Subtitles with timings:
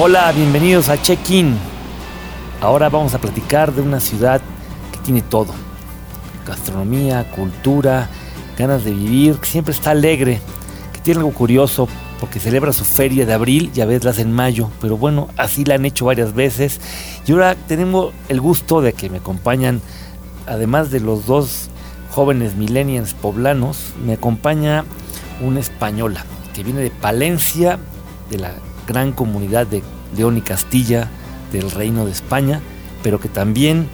[0.00, 1.58] Hola, bienvenidos a Check-in.
[2.60, 4.40] Ahora vamos a platicar de una ciudad
[4.92, 5.52] que tiene todo.
[6.46, 8.08] Gastronomía, cultura,
[8.56, 10.40] ganas de vivir, que siempre está alegre,
[10.92, 11.88] que tiene algo curioso
[12.20, 15.64] porque celebra su feria de abril y a veces hace en mayo, pero bueno, así
[15.64, 16.80] la han hecho varias veces.
[17.26, 19.80] Y ahora tenemos el gusto de que me acompañan,
[20.46, 21.70] además de los dos
[22.12, 24.84] jóvenes millennials poblanos, me acompaña
[25.40, 27.80] una española que viene de Palencia,
[28.30, 28.52] de la
[28.88, 29.82] gran comunidad de
[30.16, 31.08] León y Castilla,
[31.52, 32.60] del Reino de España,
[33.02, 33.86] pero que también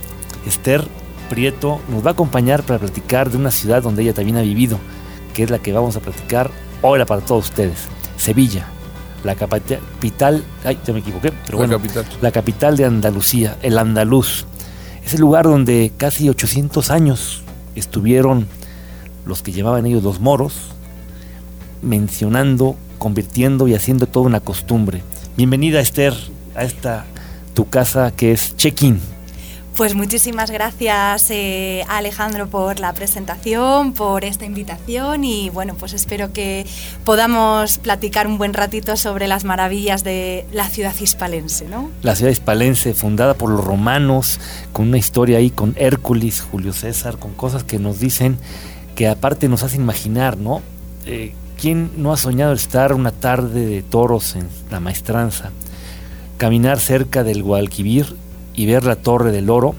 [0.46, 0.86] Esther
[1.28, 4.78] Prieto nos va a acompañar para platicar de una ciudad donde ella también ha vivido,
[5.34, 6.50] que es la que vamos a platicar
[6.82, 8.66] ahora para todos ustedes, Sevilla,
[9.24, 12.04] la capital, ay, ya me equivoqué, pero bueno, capital.
[12.20, 14.46] la capital de Andalucía, el andaluz.
[15.04, 17.42] Es el lugar donde casi 800 años
[17.74, 18.46] estuvieron
[19.26, 20.54] los que llamaban ellos los moros,
[21.82, 25.02] mencionando, convirtiendo y haciendo toda una costumbre.
[25.36, 26.14] Bienvenida Esther
[26.54, 27.04] a esta
[27.52, 28.98] tu casa que es Check-in.
[29.76, 36.32] Pues muchísimas gracias eh, Alejandro por la presentación, por esta invitación y bueno, pues espero
[36.32, 36.64] que
[37.04, 41.90] podamos platicar un buen ratito sobre las maravillas de la ciudad hispalense, ¿no?
[42.00, 44.40] La ciudad hispalense fundada por los romanos,
[44.72, 48.38] con una historia ahí con Hércules, Julio César, con cosas que nos dicen
[48.94, 50.62] que aparte nos hace imaginar, ¿no?
[51.04, 55.50] Eh, ¿Quién no ha soñado estar una tarde de toros en la maestranza?
[56.36, 58.16] Caminar cerca del Guadalquivir
[58.54, 59.74] y ver la torre del oro,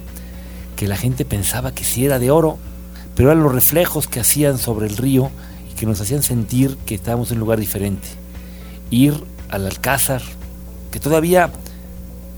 [0.76, 2.58] que la gente pensaba que sí era de oro,
[3.16, 5.30] pero eran los reflejos que hacían sobre el río
[5.72, 8.08] y que nos hacían sentir que estábamos en un lugar diferente.
[8.90, 10.22] Ir al Alcázar,
[10.92, 11.52] que todavía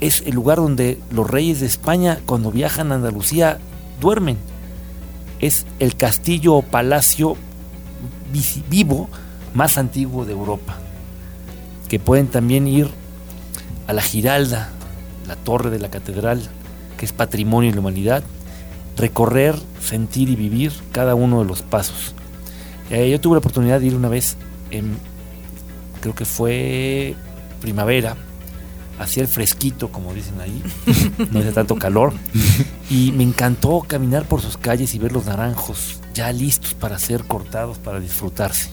[0.01, 3.59] es el lugar donde los reyes de España cuando viajan a Andalucía
[3.99, 4.37] duermen.
[5.39, 7.37] Es el castillo o palacio
[8.69, 9.09] vivo
[9.53, 10.77] más antiguo de Europa.
[11.87, 12.89] Que pueden también ir
[13.87, 14.69] a la Giralda,
[15.27, 16.41] la torre de la catedral,
[16.97, 18.23] que es patrimonio de la humanidad,
[18.97, 22.13] recorrer, sentir y vivir cada uno de los pasos.
[22.89, 24.37] Eh, yo tuve la oportunidad de ir una vez,
[24.71, 24.97] en,
[26.01, 27.15] creo que fue
[27.61, 28.15] primavera,
[28.99, 30.63] hacía el fresquito, como dicen ahí,
[31.31, 32.13] no hace tanto calor,
[32.89, 37.23] y me encantó caminar por sus calles y ver los naranjos ya listos para ser
[37.25, 38.69] cortados, para disfrutarse.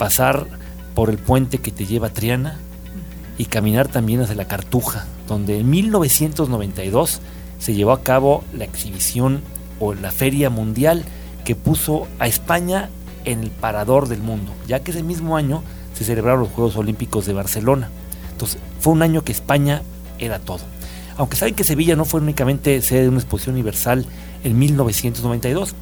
[0.00, 0.46] Pasar
[0.94, 2.58] por el puente que te lleva a Triana
[3.36, 7.20] y caminar también hacia la Cartuja, donde en 1992
[7.58, 9.42] se llevó a cabo la exhibición
[9.78, 11.04] o la feria mundial
[11.44, 12.88] que puso a España
[13.26, 15.62] en el parador del mundo, ya que ese mismo año
[15.92, 17.90] se celebraron los Juegos Olímpicos de Barcelona.
[18.32, 19.82] Entonces fue un año que España
[20.18, 20.60] era todo.
[21.18, 24.06] Aunque saben que Sevilla no fue únicamente sede de una exposición universal
[24.44, 25.74] en 1992,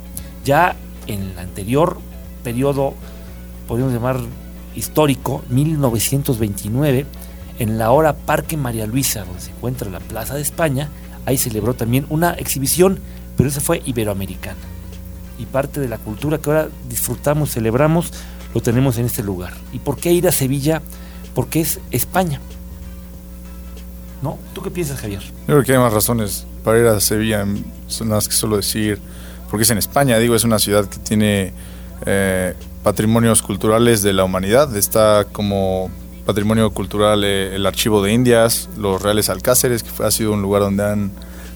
[0.45, 0.75] ya
[1.06, 2.00] en el anterior
[2.43, 2.95] periodo,
[3.69, 4.19] podríamos llamar
[4.75, 7.06] histórico, 1929,
[7.59, 10.89] en la hora Parque María Luisa, donde se encuentra la Plaza de España,
[11.27, 12.99] ahí celebró también una exhibición,
[13.37, 14.59] pero esa fue iberoamericana.
[15.39, 18.12] Y parte de la cultura que ahora disfrutamos, celebramos,
[18.55, 19.53] lo tenemos en este lugar.
[19.73, 20.83] ¿Y por qué ir a Sevilla?
[21.35, 22.41] Porque es España.
[24.23, 24.39] ¿No?
[24.53, 25.23] ¿Tú qué piensas, Javier?
[25.23, 27.47] Yo creo que hay más razones para ir a Sevilla,
[27.87, 28.99] son más que solo decir,
[29.49, 31.53] porque es en España, digo, es una ciudad que tiene
[32.05, 35.91] eh, patrimonios culturales de la humanidad, está como
[36.27, 40.62] patrimonio cultural eh, el Archivo de Indias, los Reales Alcáceres, que ha sido un lugar
[40.62, 41.11] donde han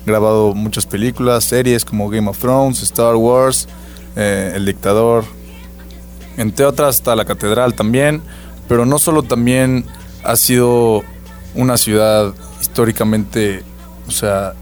[0.07, 3.69] grabado muchas películas, series como Game of Thrones, Star Wars,
[4.17, 5.25] eh, El Dictador,
[6.37, 8.23] entre otras está la Catedral también,
[8.69, 9.85] pero no solo también
[10.25, 11.03] ha sido
[11.55, 13.63] una ciudad históricamente,
[14.09, 14.55] o sea,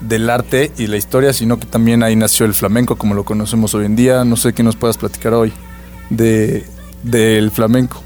[0.00, 3.74] del arte y la historia, sino que también ahí nació el flamenco como lo conocemos
[3.74, 4.24] hoy en día.
[4.24, 5.52] No sé qué nos puedas platicar hoy
[6.10, 6.64] de,
[7.02, 8.02] del flamenco.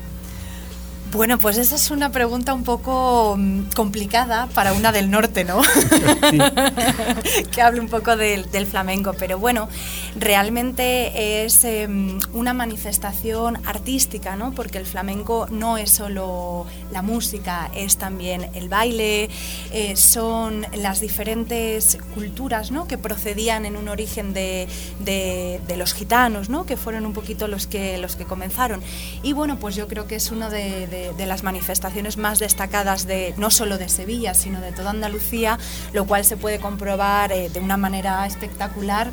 [1.14, 5.60] Bueno, pues esa es una pregunta un poco mm, complicada para una del norte, ¿no?
[7.52, 9.68] que hable un poco del, flamenco, pero bueno,
[10.16, 14.52] realmente es em, una manifestación artística, ¿no?
[14.52, 19.30] Porque el flamenco no es solo la música, es también el baile,
[19.72, 22.88] eh, son las diferentes culturas, ¿no?
[22.88, 24.68] Que procedían en un origen de,
[25.76, 26.66] los gitanos, ¿no?
[26.66, 28.82] Que fueron un poquito los que, los que comenzaron.
[29.22, 33.34] Y bueno, pues yo creo que es uno de de, las manifestaciones más destacadas de
[33.36, 35.58] no solo de Sevilla, sino de toda Andalucía,
[35.92, 39.10] lo cual se puede comprobar eh, de una manera espectacular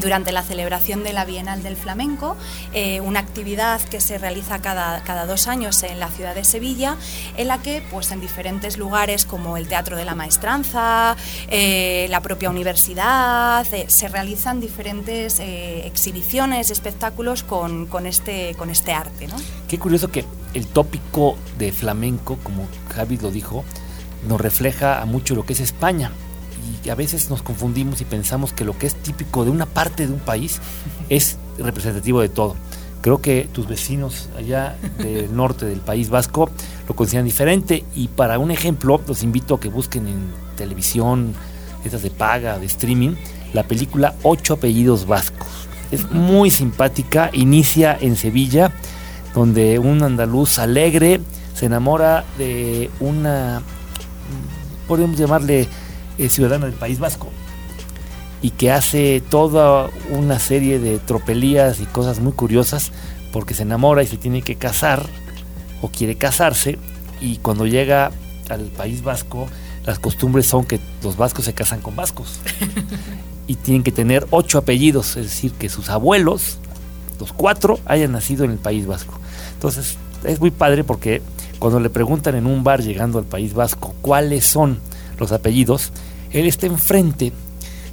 [0.00, 2.36] durante la celebración de la Bienal del Flamenco,
[2.72, 6.96] eh, una actividad que se realiza cada, cada, dos años en la ciudad de Sevilla,
[7.36, 11.16] en la que pues, en diferentes lugares como el Teatro de la Maestranza,
[11.48, 18.92] eh, la propia universidad, eh, se realizan diferentes exhibiciones, espectáculos con, con, este, con este
[18.92, 19.26] arte.
[19.26, 19.36] ¿no?
[19.68, 23.64] Qué curioso que el tópico de flamenco, como Javi lo dijo,
[24.26, 26.12] nos refleja a mucho lo que es España
[26.84, 30.06] y a veces nos confundimos y pensamos que lo que es típico de una parte
[30.06, 30.60] de un país
[31.08, 32.56] es representativo de todo.
[33.02, 36.50] Creo que tus vecinos allá del norte del País Vasco
[36.88, 41.34] lo consideran diferente y para un ejemplo los invito a que busquen en televisión,
[41.84, 43.14] esas de paga, de streaming,
[43.52, 45.48] la película Ocho apellidos vascos.
[45.92, 48.72] Es muy simpática, inicia en Sevilla,
[49.34, 51.20] donde un andaluz alegre
[51.54, 53.62] se enamora de una,
[54.88, 55.68] podemos llamarle
[56.18, 57.28] eh, ciudadana del País Vasco
[58.42, 62.92] y que hace toda una serie de tropelías y cosas muy curiosas
[63.32, 65.06] porque se enamora y se tiene que casar
[65.82, 66.78] o quiere casarse
[67.20, 68.10] y cuando llega
[68.48, 69.48] al País Vasco
[69.86, 72.40] las costumbres son que los vascos se casan con vascos
[73.46, 76.58] y tienen que tener ocho apellidos, es decir, que sus abuelos,
[77.20, 79.18] los cuatro, hayan nacido en el País Vasco.
[79.54, 81.22] Entonces es muy padre porque
[81.60, 84.80] cuando le preguntan en un bar llegando al País Vasco cuáles son
[85.18, 85.92] los apellidos,
[86.30, 87.32] él está enfrente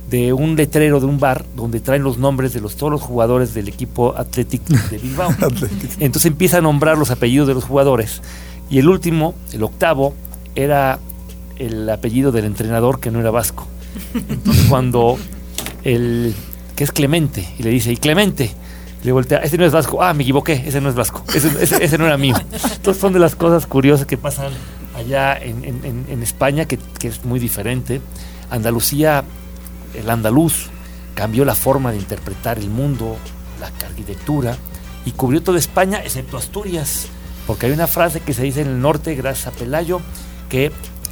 [0.09, 3.53] de un letrero de un bar donde traen los nombres de los, todos los jugadores
[3.53, 5.33] del equipo Athletic de Bilbao.
[5.99, 8.21] Entonces empieza a nombrar los apellidos de los jugadores.
[8.69, 10.13] Y el último, el octavo,
[10.55, 10.99] era
[11.57, 13.67] el apellido del entrenador que no era vasco.
[14.13, 15.17] Entonces cuando
[15.83, 16.33] el
[16.75, 18.51] que es Clemente y le dice, y Clemente,
[19.03, 21.97] le voltea, ese no es vasco, ah, me equivoqué, ese no es vasco, ese, ese
[21.97, 22.35] no era mío.
[22.51, 24.51] Entonces son de las cosas curiosas que pasan
[25.03, 28.01] allá en, España, que, es muy diferente.
[28.49, 29.23] Andalucía,
[29.93, 30.69] el andaluz,
[31.15, 33.17] cambió la forma de interpretar el mundo,
[33.59, 34.57] la arquitectura,
[35.05, 37.07] y cubrió toda España, excepto Asturias,
[37.45, 40.01] porque hay una frase que se dice en el norte, gracias a Pelayo,
[40.49, 40.71] que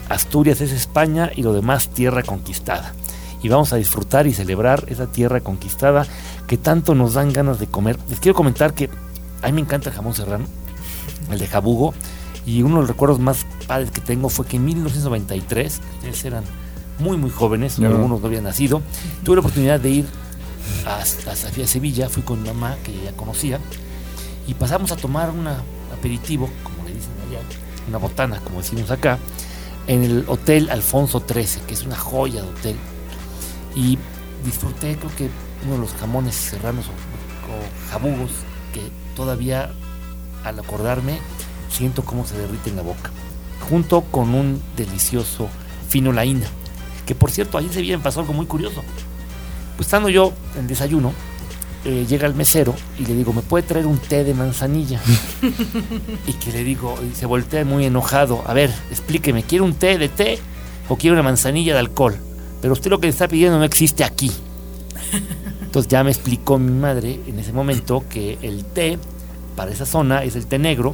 [0.09, 2.93] Asturias es España y lo demás tierra conquistada.
[3.43, 6.05] Y vamos a disfrutar y celebrar esa tierra conquistada
[6.47, 7.97] que tanto nos dan ganas de comer.
[8.07, 8.89] Les quiero comentar que
[9.41, 10.45] a mí me encanta el jamón serrano,
[11.31, 11.93] el de jabugo,
[12.45, 16.43] y uno de los recuerdos más padres que tengo fue que en 1993, ustedes eran
[16.99, 18.81] muy, muy jóvenes, algunos no habían nacido,
[19.23, 20.05] tuve la oportunidad de ir
[20.85, 23.59] hasta Sevilla, fui con mi mamá, que ya conocía,
[24.47, 27.39] y pasamos a tomar un aperitivo, como le dicen allá,
[27.87, 29.19] una botana, como decimos acá,
[29.87, 32.75] en el Hotel Alfonso XIII, que es una joya de hotel.
[33.75, 33.97] Y
[34.45, 35.29] disfruté, creo que
[35.65, 38.31] uno de los jamones serranos o, o jabugos
[38.73, 38.81] que
[39.15, 39.71] todavía
[40.43, 41.19] al acordarme
[41.71, 43.11] siento cómo se derrite en la boca,
[43.69, 45.49] junto con un delicioso
[45.87, 46.47] fino laína,
[47.05, 48.83] que por cierto, ahí se bien pasó algo muy curioso.
[49.75, 51.13] Pues estando yo en desayuno,
[51.83, 55.01] eh, llega el mesero y le digo, ¿me puede traer un té de manzanilla?
[56.27, 59.97] y que le digo, y se voltea muy enojado, a ver, explíqueme, ¿quiere un té
[59.97, 60.39] de té
[60.89, 62.17] o quiere una manzanilla de alcohol?
[62.61, 64.31] Pero usted lo que le está pidiendo no existe aquí.
[65.63, 68.99] Entonces ya me explicó mi madre en ese momento que el té
[69.55, 70.93] para esa zona es el té negro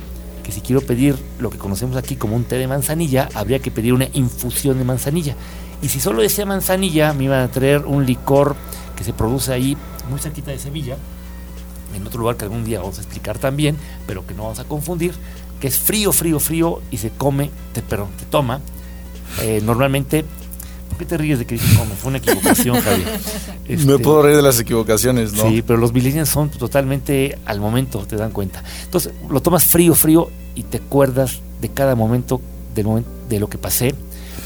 [0.52, 3.94] si quiero pedir lo que conocemos aquí como un té de manzanilla, habría que pedir
[3.94, 5.36] una infusión de manzanilla.
[5.82, 8.56] Y si solo decía manzanilla, me iban a traer un licor
[8.96, 9.78] que se produce ahí
[10.10, 10.98] muy cerquita de Sevilla,
[11.96, 14.64] en otro lugar que algún día vamos a explicar también, pero que no vamos a
[14.64, 15.14] confundir,
[15.60, 18.62] que es frío, frío, frío y se come, te, te toma
[19.42, 20.26] eh, normalmente
[20.98, 21.60] ¿Por qué te ríes de que?
[21.60, 23.08] Fue una equivocación, Javier.
[23.68, 25.48] Me este, puedo reír de las equivocaciones, ¿no?
[25.48, 28.64] Sí, pero los millennials son totalmente al momento, te dan cuenta.
[28.84, 32.42] Entonces, lo tomas frío, frío y te acuerdas de cada momento,
[32.74, 33.94] del momento de lo que pasé.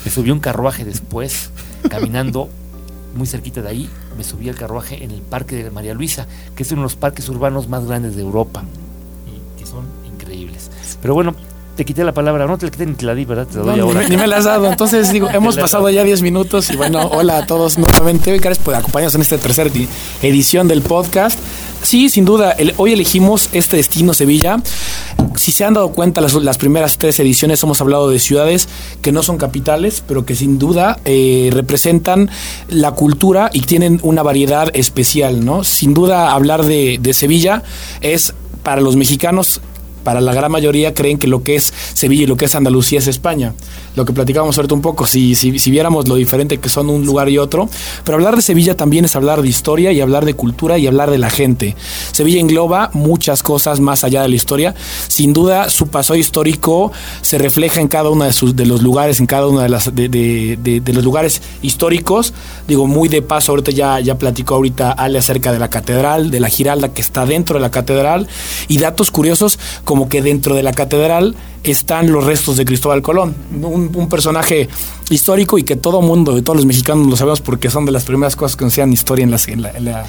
[0.03, 1.51] Me subí un carruaje después,
[1.89, 2.49] caminando
[3.15, 3.89] muy cerquita de ahí.
[4.17, 6.97] Me subí al carruaje en el Parque de María Luisa, que es uno de los
[6.97, 8.65] parques urbanos más grandes de Europa
[9.25, 10.69] y que son increíbles.
[11.01, 11.33] Pero bueno,
[11.81, 13.47] te quité la palabra, no te la quité ni te la di, ¿verdad?
[13.47, 14.07] Te la doy ahora.
[14.07, 14.69] Ni, me la has dado.
[14.69, 18.38] Entonces, digo, hemos pasado ya 10 minutos y bueno, hola a todos nuevamente.
[18.38, 19.67] Gracias por acompañarnos en esta tercera
[20.21, 21.39] edición del podcast.
[21.81, 24.57] Sí, sin duda, hoy elegimos este destino Sevilla.
[25.35, 28.67] Si se han dado cuenta, las, las, primeras tres ediciones hemos hablado de ciudades
[29.01, 32.29] que no son capitales, pero que sin duda eh, representan
[32.69, 35.63] la cultura y tienen una variedad especial, ¿no?
[35.63, 37.63] Sin duda, hablar de, de Sevilla
[38.01, 39.61] es para los mexicanos
[40.03, 43.00] para la gran mayoría creen que lo que es Sevilla y lo que es Andalucía
[43.00, 43.53] es España.
[43.96, 47.05] Lo que platicábamos ahorita un poco, si, si, si, viéramos lo diferente que son un
[47.05, 47.70] lugar y otro.
[48.03, 51.12] Pero hablar de Sevilla también es hablar de historia y hablar de cultura y hablar
[51.12, 51.75] de la gente.
[52.12, 54.75] Sevilla engloba muchas cosas más allá de la historia.
[55.08, 56.91] Sin duda, su paso histórico
[57.22, 59.93] se refleja en cada uno de, sus, de los lugares, en cada uno de, las,
[59.93, 62.34] de, de, los lugares históricos.
[62.67, 66.39] Digo, muy de paso, ahorita ya, ya platicó ahorita Ale acerca de la catedral, de
[66.39, 68.27] la Giralda que está dentro de la catedral.
[68.67, 69.60] Y datos curiosos
[69.91, 74.69] como que dentro de la catedral están los restos de Cristóbal Colón, un, personaje
[75.10, 78.38] histórico y que todo mundo, todos los mexicanos lo sabemos porque son de las primeras
[78.38, 80.05] cosas que nos hacían historia en la, en la,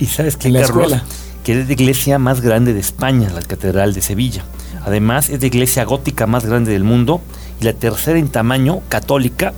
[0.00, 1.04] y sabes que la escuela.
[1.44, 4.42] Que es la iglesia más grande de España, la Catedral de Sevilla.
[4.84, 7.20] Además, es la iglesia gótica más grande del mundo
[7.60, 9.54] y la tercera en tamaño católica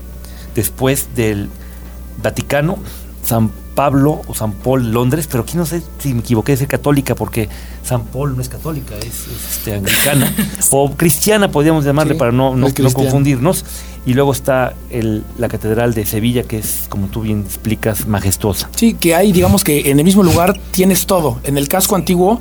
[0.54, 1.48] después del
[2.22, 2.76] Vaticano,
[3.24, 6.68] San Pablo o San Paul Londres, pero aquí no sé si me equivoqué de ser
[6.68, 7.48] católica, porque
[7.82, 10.32] San Paul no es católica, es, este, anglicana,
[10.70, 13.64] o cristiana podríamos llamarle para no, no, confundirnos.
[14.04, 18.68] Y luego está el, la Catedral de Sevilla, que es, como tú bien explicas, majestuosa.
[18.74, 21.38] Sí, que hay, digamos que en el mismo lugar tienes todo.
[21.44, 22.40] En el casco antiguo,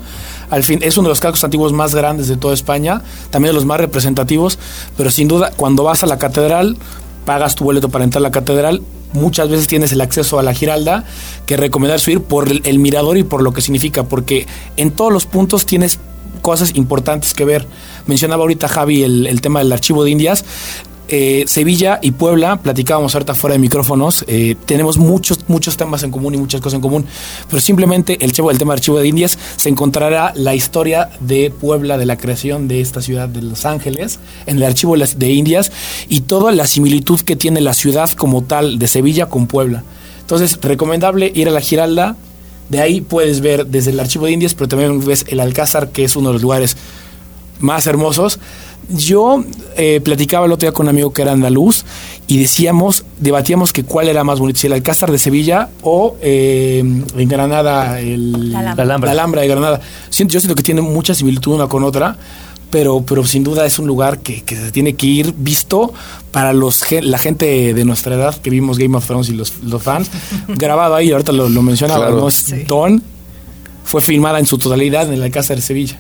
[0.50, 3.54] al fin, es uno de los cascos antiguos más grandes de toda España, también de
[3.54, 4.58] los más representativos,
[4.98, 6.78] pero sin duda, cuando vas a la catedral,
[7.26, 8.82] pagas tu boleto para entrar a la catedral
[9.14, 11.04] muchas veces tienes el acceso a la Giralda,
[11.46, 15.26] que recomendar subir por el, mirador y por lo que significa, porque en todos los
[15.26, 16.00] puntos tienes
[16.42, 17.68] cosas importantes que ver.
[18.08, 20.46] Mencionaba ahorita Javi el, el tema del archivo de Indias.
[21.14, 26.12] Eh, Sevilla y Puebla, platicábamos ahorita fuera de micrófonos, eh, tenemos muchos, muchos temas en
[26.12, 27.06] común y muchas cosas en común,
[27.50, 31.98] pero simplemente el, el tema del archivo de Indias se encontrará la historia de Puebla,
[31.98, 35.74] de la creación de esta ciudad de Los Ángeles, en el archivo de Indias
[36.08, 39.84] y toda la similitud que tiene la ciudad como tal de Sevilla con Puebla.
[40.22, 42.16] Entonces, recomendable ir a la Giralda,
[42.70, 46.06] de ahí puedes ver desde el archivo de Indias, pero también ves el Alcázar, que
[46.06, 46.78] es uno de los lugares
[47.60, 48.40] más hermosos.
[48.96, 49.44] Yo
[49.78, 51.86] eh, platicaba el otro día con un amigo que era andaluz
[52.28, 56.80] y decíamos, debatíamos que cuál era más bonito, si el Alcázar de Sevilla o eh,
[56.80, 59.42] en Granada el, la, Alhambra.
[59.42, 59.82] de Granada.
[60.10, 62.18] Siento, yo siento que tiene mucha similitud una con otra,
[62.70, 65.94] pero, pero sin duda es un lugar que, se tiene que ir visto
[66.32, 70.10] para los la gente de nuestra edad que vimos Game of Thrones y los, fans.
[70.48, 72.28] grabado ahí, ahorita lo, lo mencionaba, ¿no?
[72.68, 73.04] Don
[73.84, 76.00] fue filmada en su totalidad en el Alcázar de Sevilla.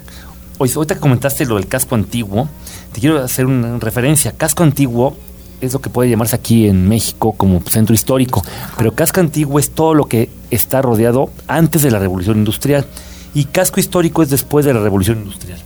[0.57, 2.47] Oye, ahorita comentaste lo del casco antiguo,
[2.91, 4.33] te quiero hacer una referencia.
[4.33, 5.15] Casco antiguo
[5.61, 8.43] es lo que puede llamarse aquí en México como centro histórico,
[8.77, 12.85] pero casco antiguo es todo lo que está rodeado antes de la revolución industrial
[13.33, 15.59] y casco histórico es después de la revolución industrial,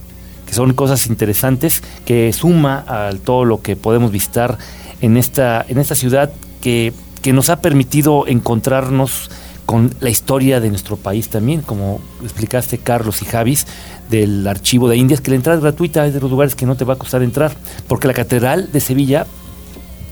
[0.45, 4.57] que son cosas interesantes que suma a todo lo que podemos visitar
[5.01, 9.31] en esta, en esta ciudad que, que nos ha permitido encontrarnos
[9.65, 13.65] con la historia de nuestro país también, como explicaste Carlos y Javis,
[14.09, 16.75] del archivo de Indias, que la entrada es gratuita, es de los lugares que no
[16.75, 17.53] te va a costar entrar,
[17.87, 19.25] porque la Catedral de Sevilla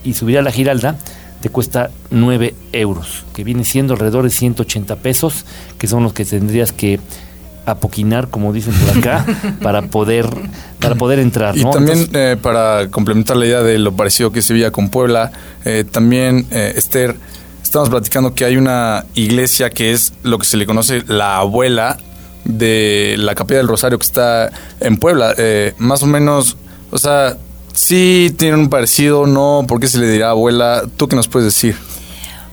[0.04, 0.98] y subir a la Giralda
[1.42, 5.46] te cuesta 9 euros, que viene siendo alrededor de 180 pesos,
[5.78, 7.00] que son los que tendrías que
[7.66, 9.26] apoquinar, como dicen por acá,
[9.62, 10.28] para poder
[10.80, 11.58] para poder entrar.
[11.58, 15.32] Y también eh, para complementar la idea de lo parecido que Sevilla con Puebla,
[15.66, 17.16] eh, también eh, Esther
[17.74, 21.98] estamos platicando que hay una iglesia que es lo que se le conoce la abuela
[22.44, 25.34] de la Capilla del Rosario que está en Puebla.
[25.40, 26.56] Eh, más o menos,
[26.92, 27.36] o sea,
[27.74, 29.66] sí tienen un parecido, ¿no?
[29.68, 30.84] ¿Por qué se le dirá abuela?
[30.98, 31.76] ¿Tú qué nos puedes decir?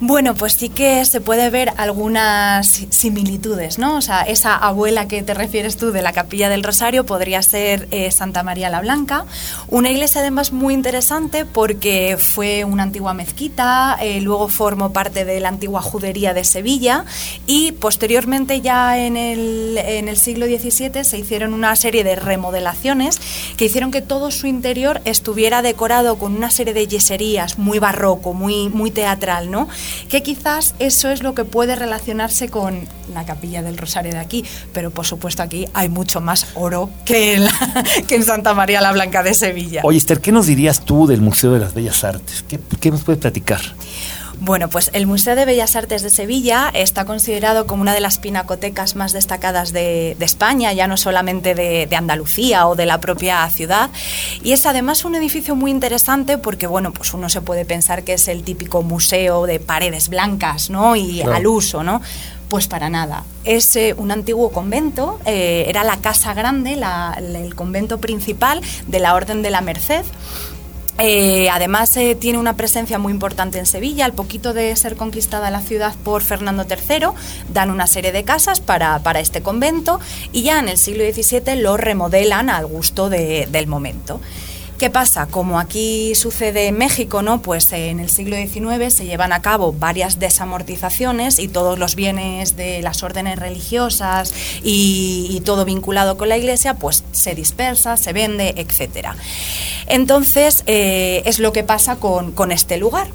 [0.03, 3.97] Bueno, pues sí que se puede ver algunas similitudes, ¿no?
[3.97, 7.87] O sea, esa abuela que te refieres tú de la Capilla del Rosario podría ser
[7.91, 9.27] eh, Santa María la Blanca,
[9.69, 15.39] una iglesia además muy interesante porque fue una antigua mezquita, eh, luego formó parte de
[15.39, 17.05] la antigua judería de Sevilla
[17.47, 23.21] y posteriormente ya en el, en el siglo XVII se hicieron una serie de remodelaciones
[23.59, 28.33] que hicieron que todo su interior estuviera decorado con una serie de yeserías muy barroco,
[28.33, 29.69] muy, muy teatral, ¿no?
[30.09, 34.45] Que quizás eso es lo que puede relacionarse con la capilla del Rosario de aquí,
[34.73, 37.49] pero por supuesto aquí hay mucho más oro que en,
[38.09, 39.83] que en Santa María la Blanca de Sevilla.
[39.85, 42.45] Oye, Esther, ¿qué nos dirías tú del Museo de las Bellas Artes?
[42.49, 43.61] ¿Qué, qué nos puedes platicar?
[44.41, 48.17] Bueno, pues el Museo de Bellas Artes de Sevilla está considerado como una de las
[48.17, 53.91] pinacotecas más destacadas de, España, ya no solamente de, Andalucía o de la propia ciudad.
[54.43, 58.15] Y es además un edificio muy interesante porque, bueno, pues uno se puede pensar que
[58.15, 60.97] es el típico museo de paredes blancas, ¿no?
[60.97, 62.01] Y al uso, ¿no?
[62.49, 63.25] Pues para nada.
[63.45, 66.81] Es eh, un antiguo convento, eh, era la casa grande,
[67.19, 70.05] el convento principal de la Orden de la Merced
[71.03, 74.05] Eh, además, eh, tiene una presencia muy importante en Sevilla.
[74.05, 77.09] Al poquito de ser conquistada la ciudad por Fernando III,
[77.53, 79.99] dan una serie de casas para, para este convento
[80.33, 84.21] y ya en el siglo XVII lo remodelan al gusto del momento.
[84.81, 85.27] ¿Qué pasa?
[85.27, 87.43] Como aquí sucede en México, ¿no?
[87.43, 92.57] Pues en el siglo XIX se llevan a cabo varias desamortizaciones y todos los bienes
[92.57, 94.33] de las órdenes religiosas
[94.63, 99.17] y, todo vinculado con la iglesia, pues se dispersa, se vende, etcétera.
[99.87, 103.09] Entonces, eh, es lo que pasa con, con este lugar.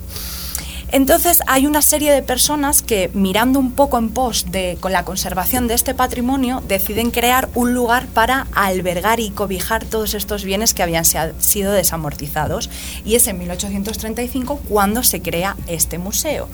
[0.92, 5.04] Entonces hay una serie de personas que mirando un poco en pos de con la
[5.04, 10.74] conservación de este patrimonio deciden crear un lugar para albergar y cobijar todos estos bienes
[10.74, 12.70] que habían sido desamortizados.
[13.04, 16.48] Y es en 1835 cuando se crea este museo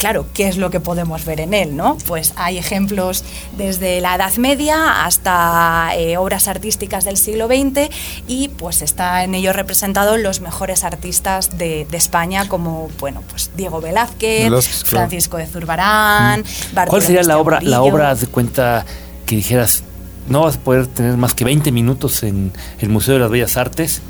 [0.00, 1.76] claro, ¿qué es lo que podemos ver en él?
[1.76, 1.96] ¿no?
[2.06, 3.22] Pues hay ejemplos
[3.56, 7.90] desde la Edad Media hasta eh, obras artísticas del siglo XX
[8.26, 13.82] y pues está en ello representados los mejores artistas de, España como bueno pues Diego
[13.82, 14.50] Velázquez,
[14.86, 16.40] Francisco de Zurbarán.
[16.40, 16.88] Mm.
[16.88, 18.86] ¿Cuál sería la obra, la obra de cuenta
[19.26, 19.84] que dijeras
[20.28, 23.58] no vas a poder tener más que 20 minutos en el Museo de las Bellas
[23.58, 24.00] Artes?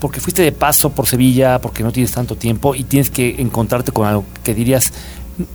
[0.00, 3.92] porque fuiste de paso por Sevilla, porque no tienes tanto tiempo y tienes que encontrarte
[3.92, 4.92] con algo que dirías,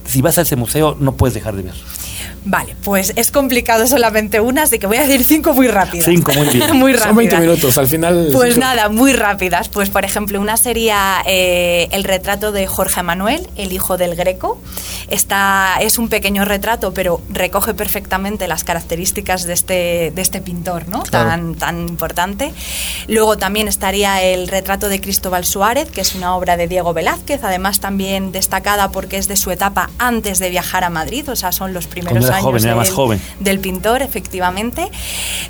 [0.06, 1.76] si vas a ese museo no puedes dejar de ver.
[2.44, 6.06] Vale, pues es complicado solamente una, así que voy a decir cinco muy rápidas.
[6.06, 6.72] Cinco, muy bien.
[6.78, 7.08] muy rápidas.
[7.08, 8.30] Son 20 minutos, al final.
[8.34, 9.70] Pues nada, muy rápidas.
[9.70, 14.60] Pues por ejemplo, una sería eh, el retrato de Jorge Manuel, el hijo del Greco.
[15.08, 20.88] Está, es un pequeño retrato, pero recoge perfectamente las características de este, de este pintor,
[20.88, 21.04] ¿no?
[21.04, 22.54] Tan, tan importante.
[23.08, 27.44] Luego también estaría el retrato de Cristóbal Suárez, que es una obra de Diego Velázquez,
[27.44, 31.52] además también destacada porque es de su etapa antes de viajar a Madrid, o sea,
[31.52, 33.22] son los primeros años del, más joven.
[33.40, 34.90] del pintor, efectivamente.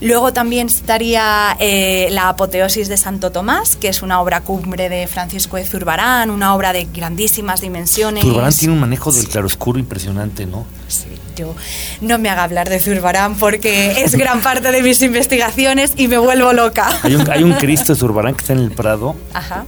[0.02, 5.08] Luego también estaría eh, la apoteosis de Santo Tomás, que es una obra cumbre de
[5.08, 8.24] Francisco de Zurbarán, una obra de grandísimas dimensiones.
[8.24, 10.66] Zurbarán tiene un manejo del claroscuro impresionante, ¿no?
[10.88, 11.56] Sí, yo
[12.02, 16.18] no me haga hablar de Zurbarán porque es gran parte de mis investigaciones y me
[16.18, 16.90] vuelvo loca.
[17.04, 19.16] Hay un, hay un Cristo de Zurbarán que está en el Prado,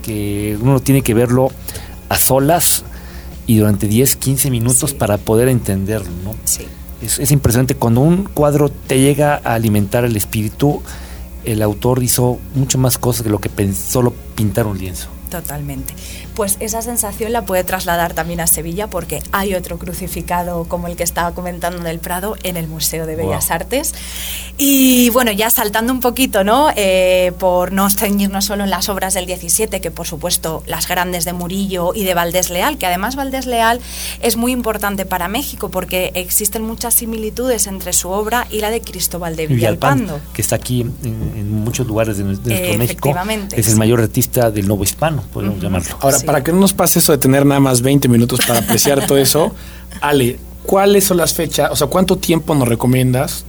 [0.02, 1.50] que uno tiene que verlo
[2.10, 2.84] a solas
[3.46, 6.36] y durante 10, 15 minutos para poder entenderlo, ¿no?
[6.46, 6.68] Sí.
[7.04, 7.76] Es, impresionante.
[7.76, 10.82] Cuando un cuadro te llega a alimentar el espíritu,
[11.44, 15.10] el autor hizo mucho más cosas que lo que solo pintar un lienzo.
[15.30, 15.94] Totalmente.
[16.36, 20.96] Pues esa sensación la puede trasladar también a Sevilla porque hay otro crucificado como el
[20.96, 23.94] que estaba comentando del Prado en el Museo de Bellas Artes.
[24.58, 26.70] Y bueno, ya saltando un poquito, ¿no?
[26.76, 31.26] Eh, por no ceñirnos solo en las obras del 17, que por supuesto las grandes
[31.26, 33.80] de Murillo y de Valdés Leal, que además Valdés Leal
[34.22, 38.82] es muy importante para México porque existen muchas similitudes entre su obra y la de
[38.82, 40.20] Cristóbal de Villalpando.
[40.34, 43.14] que está aquí en, muchos lugares de, nuestro México.
[43.56, 45.98] Es el mayor artista del nuevo hispano podemos llamarlo.
[46.00, 49.06] Ahora, para que no nos pase eso de tener nada más 20 minutos para apreciar
[49.08, 49.54] todo eso,
[50.02, 51.70] Ale, ¿cuáles son las fechas?
[51.72, 53.46] O sea, ¿cuánto tiempo nos recomiendas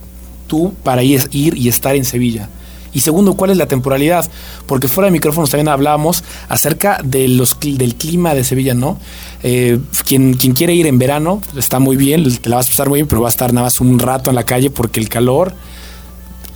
[0.46, 2.48] tú para ir, ir y estar en Sevilla?
[2.94, 4.30] Y segundo, ¿cuál es la temporalidad?
[4.66, 8.98] Porque fuera de micrófonos también hablábamos acerca de los, del clima de Sevilla, ¿no?
[9.42, 12.88] Eh, quien, quien quiere ir en verano está muy bien, te la vas a pasar
[12.88, 15.08] muy bien, pero va a estar nada más un rato en la calle porque el
[15.08, 15.54] calor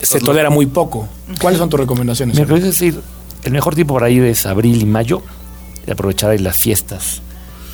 [0.01, 1.09] se tolera muy poco.
[1.41, 2.39] ¿Cuáles son tus recomendaciones?
[2.39, 3.01] Me decir,
[3.43, 5.21] el mejor tiempo para ir es abril y mayo,
[5.89, 7.23] y aprovechar ahí las fiestas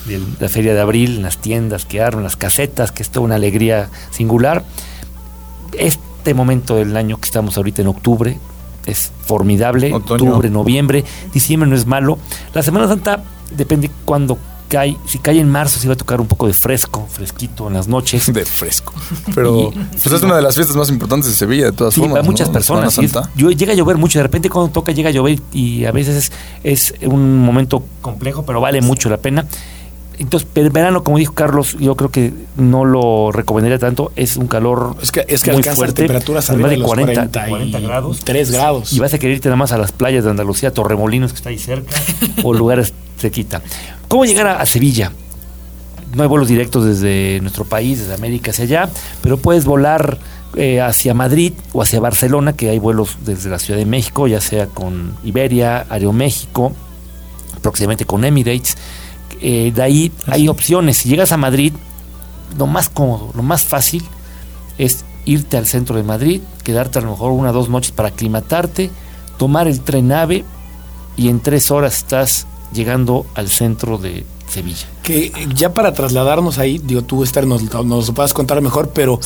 [0.06, 3.36] de la feria de abril, las tiendas que arman, las casetas, que es toda una
[3.36, 4.63] alegría singular.
[5.78, 8.38] Este momento del año que estamos ahorita en octubre
[8.86, 12.17] es formidable, octubre, noviembre, diciembre no es malo.
[12.54, 16.28] La Semana Santa depende cuándo cae, si cae en marzo, sí va a tocar un
[16.28, 18.32] poco de fresco, fresquito en las noches.
[18.32, 18.93] De fresco.
[19.34, 22.25] Pero pues es una de las fiestas más importantes de Sevilla, de todas sí, formas.
[22.25, 22.99] muchas personas.
[23.36, 26.32] yo, llega a llover mucho, de repente cuando toca llega a llover y a veces
[26.63, 29.45] es, un momento complejo, pero vale mucho la pena.
[30.17, 34.13] Entonces, el verano, como dijo Carlos, yo creo que no lo recomendaría tanto.
[34.15, 36.04] Es un calor es que, es que muy fuerte.
[36.04, 38.21] temperaturas arriba de, 40, 40, grados.
[38.23, 38.93] 3 grados.
[38.93, 41.49] Y vas a querer irte nada más a las playas de Andalucía, Torremolinos, que está
[41.49, 41.93] ahí cerca,
[42.43, 43.62] o lugares cerquita.
[44.08, 45.12] ¿Cómo llegar a, Sevilla?
[46.13, 48.89] No hay vuelos directos desde nuestro país, desde América hacia allá,
[49.21, 50.17] pero puedes volar
[50.56, 54.39] eh, hacia Madrid o hacia Barcelona, que hay vuelos desde la Ciudad de México, ya
[54.39, 56.71] sea con Iberia, Aeroméxico,
[57.62, 58.78] próximamente con Emirates.
[59.41, 60.97] Eh, de ahí hay opciones.
[60.97, 61.73] Si llegas a Madrid,
[62.58, 64.04] lo más cómodo, lo más fácil
[64.78, 68.10] es irte al centro de Madrid, quedarte a lo mejor una o dos noches para
[68.10, 68.91] aclimatarte,
[69.38, 70.45] tomar el tren AVE
[71.17, 74.88] y en tres horas estás llegando al centro de Sevilla.
[75.04, 79.19] Que ya para trasladarnos ahí, digo, tú Esther nos, nos lo puedas contar mejor, pero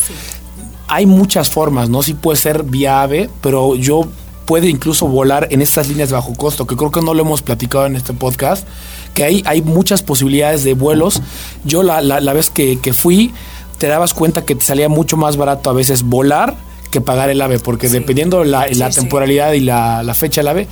[0.88, 2.02] hay muchas formas, ¿no?
[2.02, 4.08] Sí puede ser vía AVE, pero yo
[4.46, 7.44] puede incluso volar en estas líneas de bajo costo, que creo que no lo hemos
[7.44, 8.68] platicado en este podcast,
[9.14, 11.22] que hay, hay muchas posibilidades de vuelos.
[11.64, 13.32] Yo la, la, vez que, que, fui,
[13.78, 16.56] te dabas cuenta que te salía mucho más barato a veces volar
[16.90, 20.68] que pagar el ave, porque dependiendo la, la temporalidad y la, la fecha del ave,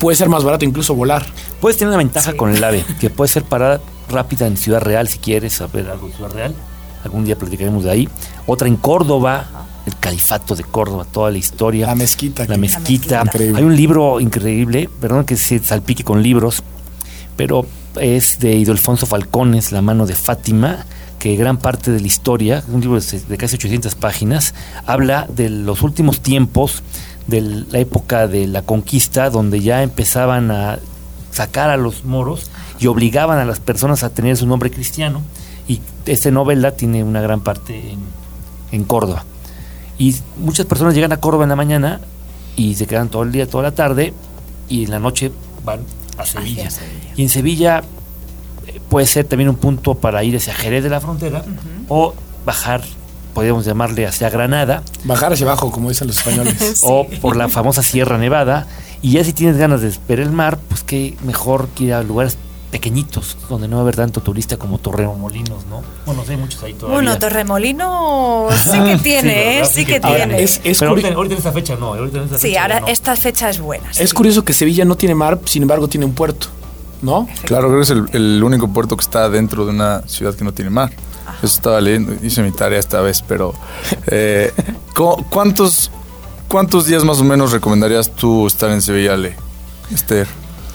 [0.00, 1.24] puede ser más barato incluso volar.
[1.60, 5.06] Puedes tener una ventaja con el AVE, que puede ser parada rápida en Ciudad Real
[5.06, 6.54] si quieres saber algo de Ciudad Real.
[7.04, 8.08] Algún día platicaremos de ahí.
[8.46, 9.46] Otra en Córdoba,
[9.86, 11.86] el califato de Córdoba, toda la historia.
[11.86, 12.46] La mezquita.
[12.46, 13.22] La mezquita.
[13.32, 16.62] Hay un libro increíble, perdón que se salpique con libros,
[17.36, 17.66] pero
[18.00, 20.84] es de Idolfonso Falcones, La mano de Fátima,
[21.18, 24.54] que gran parte de la historia, un libro de casi 800 páginas,
[24.86, 26.82] habla de los últimos tiempos
[27.26, 30.78] de la época de la conquista, donde ya empezaban a
[31.30, 35.22] sacar a los moros y obligaban a las personas a tener su nombre cristiano.
[35.68, 37.94] Y esta novela tiene una gran parte
[38.72, 39.24] en, Córdoba.
[39.98, 42.00] Y muchas personas llegan a Córdoba en la mañana
[42.56, 44.14] y se quedan todo el día, toda la tarde,
[44.68, 45.30] y en la noche
[45.64, 45.80] van
[46.16, 46.68] a Sevilla.
[47.16, 47.82] Y en Sevilla
[48.66, 51.44] eh, puede ser también un punto para ir hacia Jerez de la frontera
[51.88, 52.82] o bajar
[53.30, 54.82] podríamos llamarle hacia Granada.
[55.04, 56.80] Bajar hacia abajo, como dicen los españoles.
[56.82, 58.66] O por la famosa Sierra Nevada.
[59.02, 62.02] Y ya si tienes ganas de ver el mar, pues qué mejor que ir a
[62.02, 62.36] lugares
[62.70, 65.82] pequeñitos, donde no va a haber tanto turista como Torremolinos, ¿no?
[66.06, 66.94] Bueno, hay muchos ahí todavía.
[66.94, 70.42] Bueno, Torremolinos sí que tiene, sí, que tiene.
[70.42, 71.94] Es, Pero ahorita, en esta fecha no.
[72.38, 73.90] sí, ahora esta fecha es buena.
[73.98, 76.46] Es curioso que Sevilla no tiene mar, sin embargo tiene un puerto,
[77.02, 77.28] ¿no?
[77.44, 80.44] Claro, creo que es el, el único puerto que está dentro de una ciudad que
[80.44, 80.90] no tiene mar.
[81.38, 83.54] Eso estaba leyendo, hice mi tarea esta vez, pero
[84.06, 84.52] eh,
[85.30, 85.90] ¿cuántos,
[86.48, 89.36] ¿cuántos días más o menos recomendarías tú estar en Sevilla, Ale,
[89.92, 90.26] Esther?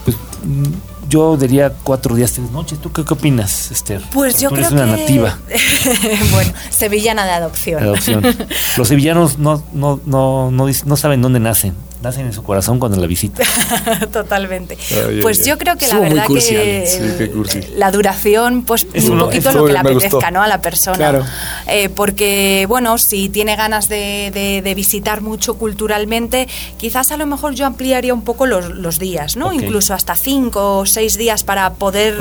[0.03, 2.79] Pues mm, yo diría cuatro días, tres noches.
[2.79, 4.01] ¿Tú qué, opinas, Esther?
[4.11, 5.37] Pues yo creo eres una nativa.
[6.31, 7.83] bueno, sevillana de adopción.
[7.83, 8.23] adopción.
[8.77, 12.99] Los sevillanos no, no, no, no, no saben dónde nacen nacen en su corazón cuando
[12.99, 13.43] la visita.
[14.13, 14.77] Totalmente.
[15.21, 19.73] pues yo creo que la verdad que la duración, pues es un poquito lo que
[19.73, 20.41] le apetezca, ¿no?
[20.41, 20.97] A la persona.
[20.97, 21.25] Claro.
[21.67, 27.65] Eh, porque, bueno, si tiene ganas de, visitar mucho culturalmente, quizás a lo mejor yo
[27.65, 29.51] ampliaría un poco los, días, ¿no?
[29.51, 32.15] Incluso hasta cinco o seis días para poder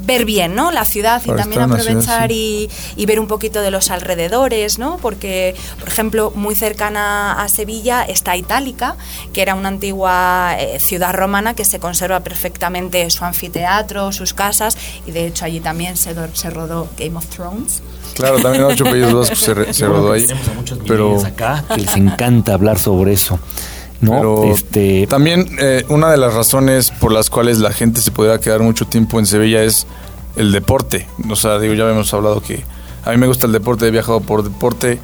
[0.00, 0.70] ver bien, ¿no?
[0.70, 4.98] La ciudad y también aprovechar y, y, ver un poquito de los alrededores, ¿no?
[4.98, 8.96] Porque, por ejemplo, muy cercana a Sevilla está Itálica,
[9.32, 14.76] que era una antigua eh, ciudad romana que se conserva perfectamente su anfiteatro, sus casas,
[15.06, 17.82] y de hecho allí también se, se rodó Game of Thrones.
[18.14, 20.26] Claro, también ocho apellidos se, se rodó ahí.
[20.86, 23.38] pero acá que les encanta hablar sobre eso.
[24.00, 24.44] ¿no?
[24.44, 25.06] este...
[25.06, 28.86] También eh, una de las razones por las cuales la gente se podría quedar mucho
[28.86, 29.86] tiempo en Sevilla es
[30.36, 31.06] el deporte.
[31.30, 32.64] O sea, digo, ya hemos hablado que
[33.04, 34.98] a mí me gusta el deporte, he viajado por deporte,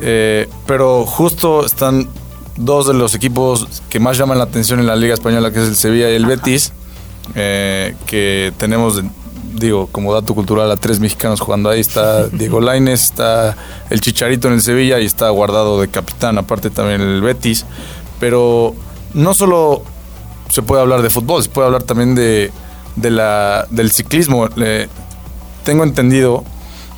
[0.00, 2.08] eh, pero justo están
[2.58, 5.68] dos de los equipos que más llaman la atención en la Liga Española, que es
[5.68, 6.72] el Sevilla y el Betis,
[7.34, 9.02] eh, que tenemos,
[9.54, 11.80] digo, como dato cultural a tres mexicanos jugando ahí.
[11.80, 13.56] Está Diego Laines, está
[13.90, 17.64] el Chicharito en el Sevilla y está guardado de capitán, aparte también el Betis.
[18.18, 18.74] Pero
[19.14, 19.82] no solo
[20.50, 22.50] se puede hablar de fútbol, se puede hablar también de,
[22.96, 24.48] la, del ciclismo.
[25.64, 26.44] tengo entendido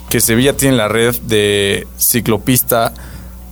[0.09, 2.93] que Sevilla tiene la red de ciclopista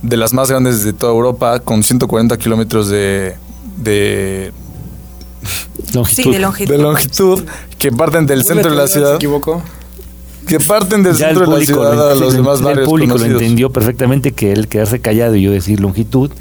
[0.01, 3.35] de las más grandes de toda Europa, con 140 kilómetros de,
[3.77, 4.51] de
[5.93, 6.31] longitud.
[6.31, 6.71] de longitud.
[6.71, 7.43] De longitud
[7.77, 9.11] que parten del centro de la ciudad.
[9.11, 9.61] ¿Me equivoco?
[10.47, 12.83] Que parten del centro de la ciudad a los demás barrios.
[12.83, 16.31] El público lo entendió perfectamente que él quedarse callado y yo decir longitud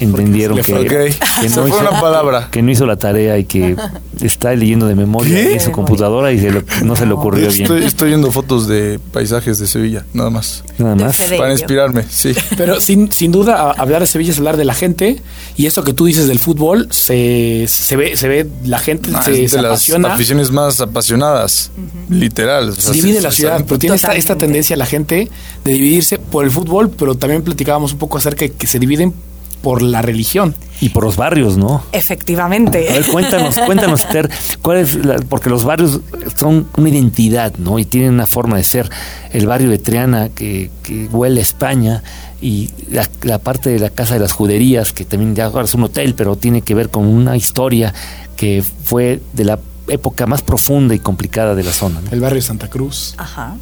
[0.00, 2.48] entendieron que, no hizo, una palabra.
[2.50, 3.76] que no hizo la tarea y que
[4.22, 6.48] está leyendo de memoria en su computadora y
[6.82, 7.72] no se le ocurrió bien.
[7.82, 10.64] Estoy viendo fotos de paisajes de Sevilla, nada más.
[10.78, 11.16] Nada más.
[11.38, 12.34] Para inspirarme, sí.
[12.56, 15.20] Pero sin, sin duda, hablar de Sevilla es hablar de la gente
[15.56, 19.22] y esto que tú dices del fútbol, se, se ve, se ve la gente ah,
[19.22, 21.70] se, de las aficiones más apasionadas,
[22.08, 22.74] literal.
[22.74, 25.28] se divide la ciudad, pero tiene esta, esta tendencia la gente
[25.64, 29.14] de dividirse por el fútbol, pero también platicábamos un poco acerca de que se dividen
[29.64, 30.54] por la religión.
[30.80, 31.82] Y por los barrios, ¿no?
[31.92, 32.86] Efectivamente.
[32.90, 34.98] A ver, cuéntanos, cuéntanos, Esther, ¿cuál es
[35.30, 36.00] porque los barrios
[36.38, 37.78] son una identidad, ¿no?
[37.78, 38.90] Y tienen una forma de ser.
[39.32, 40.70] El barrio de Triana, que,
[41.10, 42.02] huele a España,
[42.42, 42.70] y
[43.22, 46.14] la, parte de la Casa de las Juderías, que también ya ahora es un hotel,
[46.14, 47.94] pero tiene que ver con una historia
[48.36, 52.02] que fue de la época más profunda y complicada de la zona.
[52.10, 53.14] El barrio de Santa Cruz.
[53.16, 53.56] Ajá.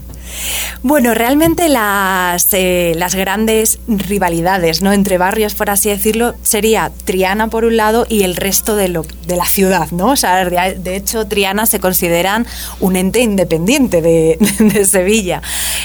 [0.82, 4.92] Bueno, realmente las, eh, las grandes rivalidades ¿no?
[4.92, 9.04] entre barrios, por así decirlo, sería Triana por un lado y el resto de, lo,
[9.26, 9.90] de la ciudad.
[9.92, 10.08] ¿no?
[10.08, 12.46] O sea, de, hecho, Triana se consideran
[12.80, 15.42] un ente independiente de, Sevilla.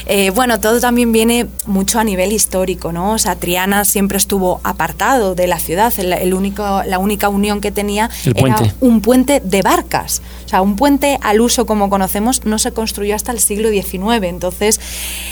[0.08, 2.92] Eh, bueno, todo también viene mucho a nivel histórico.
[2.92, 3.14] ¿no?
[3.14, 5.94] O sea, Triana siempre estuvo apartado de la ciudad.
[5.98, 10.22] El, único, la única unión que tenía era un puente de barcas.
[10.46, 14.37] O sea, un puente al uso como conocemos no se construyó hasta el siglo XIX.
[14.38, 14.80] Entonces,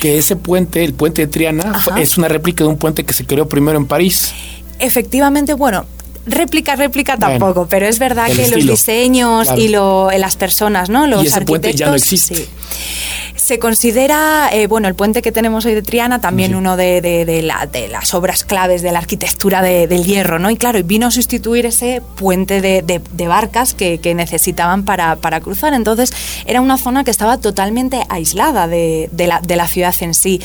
[0.02, 3.26] que ese puente, el puente de Triana, es una réplica de un puente que se
[3.26, 4.34] creó primero en París.
[4.80, 5.86] Efectivamente, bueno,
[6.26, 11.08] réplica, réplica tampoco, pero es verdad que los diseños y lo, las personas, ¿no?
[11.08, 12.48] Los y ese puente ya no existe.
[13.36, 17.42] Se considera, eh, bueno, el puente que tenemos hoy de Triana también uno de, de,
[17.42, 20.50] las obras claves de la arquitectura del hierro, ¿no?
[20.50, 25.74] Y claro, vino a sustituir ese puente de, barcas que, necesitaban para, cruzar.
[25.74, 26.12] Entonces,
[26.48, 30.42] era una zona que estaba totalmente aislada de, la, ciudad en sí.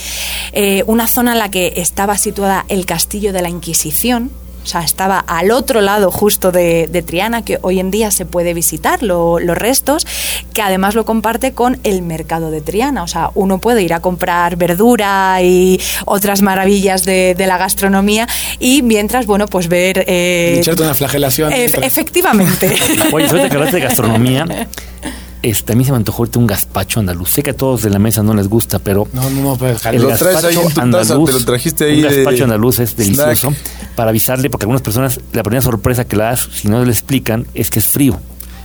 [0.53, 4.31] Eh, una zona en la que estaba situada el castillo de la Inquisición,
[4.71, 9.03] sea, estaba al otro lado justo de, Triana, que hoy en día se puede visitar
[9.03, 10.07] los restos,
[10.53, 13.03] que además lo comparte con el mercado de Triana.
[13.03, 18.29] O sea, uno puede ir a comprar verdura y otras maravillas de, la gastronomía
[18.59, 20.05] y mientras, bueno, pues ver...
[20.07, 21.53] Eh, una flagelación.
[21.53, 22.73] efectivamente.
[23.13, 24.47] Oye, suerte que de gastronomía.
[25.43, 27.31] Este, a mí se me antojó ahorita un gazpacho andaluz.
[27.31, 29.09] Sé que a todos de la mesa no les gusta, pero.
[29.13, 32.05] No, no, no, pero el lo traes ahí en tu andaluz, te lo trajiste ahí.
[32.05, 33.55] Un gazpacho andaluz es delicioso.
[33.97, 37.47] Para avisarle, porque algunas personas, la primera sorpresa que la das, si no le explican,
[37.55, 38.21] es que es frío.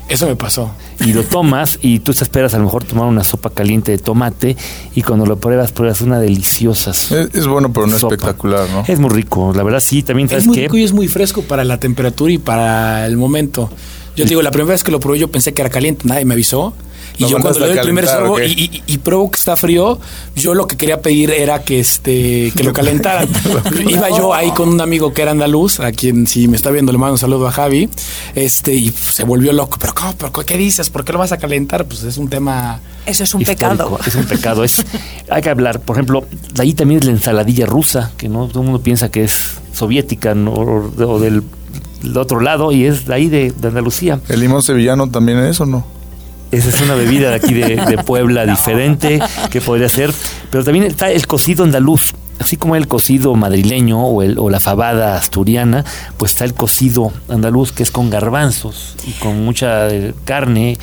[0.07, 0.71] Eso me pasó.
[1.03, 3.97] Y lo tomas y tú te esperas a lo mejor tomar una sopa caliente de
[3.97, 4.55] tomate
[4.93, 6.91] y cuando lo pruebas, pruebas una deliciosa.
[6.91, 8.83] Es, bueno, pero no espectacular, ¿no?
[8.87, 11.41] Es muy rico, la verdad sí, también sabes Es muy rico y es muy fresco
[11.41, 13.71] para la temperatura y para el momento.
[14.15, 16.25] Yo te digo, la primera vez que lo probé yo pensé que era caliente, nadie
[16.25, 16.73] me avisó.
[17.17, 19.99] Y yo cuando le doy el primer sorbo y, y, pruebo que está frío,
[20.35, 23.29] yo lo que quería pedir era que este que lo calentaran.
[23.87, 26.91] Iba yo ahí con un amigo que era andaluz, a quien si me está viendo
[26.91, 27.89] le mando un saludo a Javi,
[28.35, 29.77] este y se volvió loco.
[29.79, 30.13] Pero ¿cómo?
[30.17, 30.89] ¿Pero qué dices?
[30.89, 31.85] ¿Por qué lo vas a calentar?
[31.85, 32.81] Pues es un tema.
[33.05, 33.97] Eso es un pecado.
[34.05, 34.63] Es un pecado.
[34.63, 34.85] Es
[35.29, 35.79] hay que hablar.
[35.79, 36.25] Por ejemplo,
[36.59, 40.33] ahí también es la ensaladilla rusa, que no todo el mundo piensa que es soviética
[40.33, 41.43] o del
[42.05, 44.19] del otro lado y es de ahí de, Andalucía.
[44.29, 45.85] ¿El limón sevillano también es o no?
[46.51, 50.13] Esa es una bebida de aquí de, Puebla diferente que podría ser.
[50.51, 52.13] Pero también está el cocido andaluz.
[52.37, 55.85] Así como el cocido madrileño o, el, o la fabada asturiana,
[56.17, 60.77] pues está el cocido andaluz que es con garbanzos y con mucha eh, carne.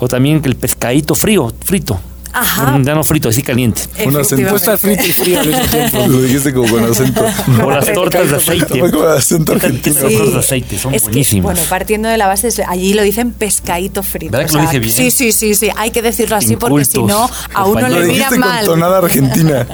[0.00, 2.00] O también el pescadito frío, frito,
[2.40, 2.74] Ajá.
[2.74, 3.82] Un grano frito, así caliente.
[4.04, 4.56] Un acento.
[4.56, 5.40] Estar frito y frío
[6.08, 7.24] Lo dijiste como con acento.
[7.64, 8.78] O las tortas de aceite.
[8.78, 10.00] Con acento argentino.
[10.00, 11.42] Las tortas de aceite son buenísimas.
[11.42, 14.32] bueno, partiendo de la base, allí lo dicen pescadito frito.
[14.32, 14.94] ¿Verdad que lo dije bien?
[14.94, 15.70] Sí, sí, sí, sí.
[15.76, 18.66] Hay que decirlo así porque si no, a uno le mira mal.
[18.66, 19.66] con tonada argentina.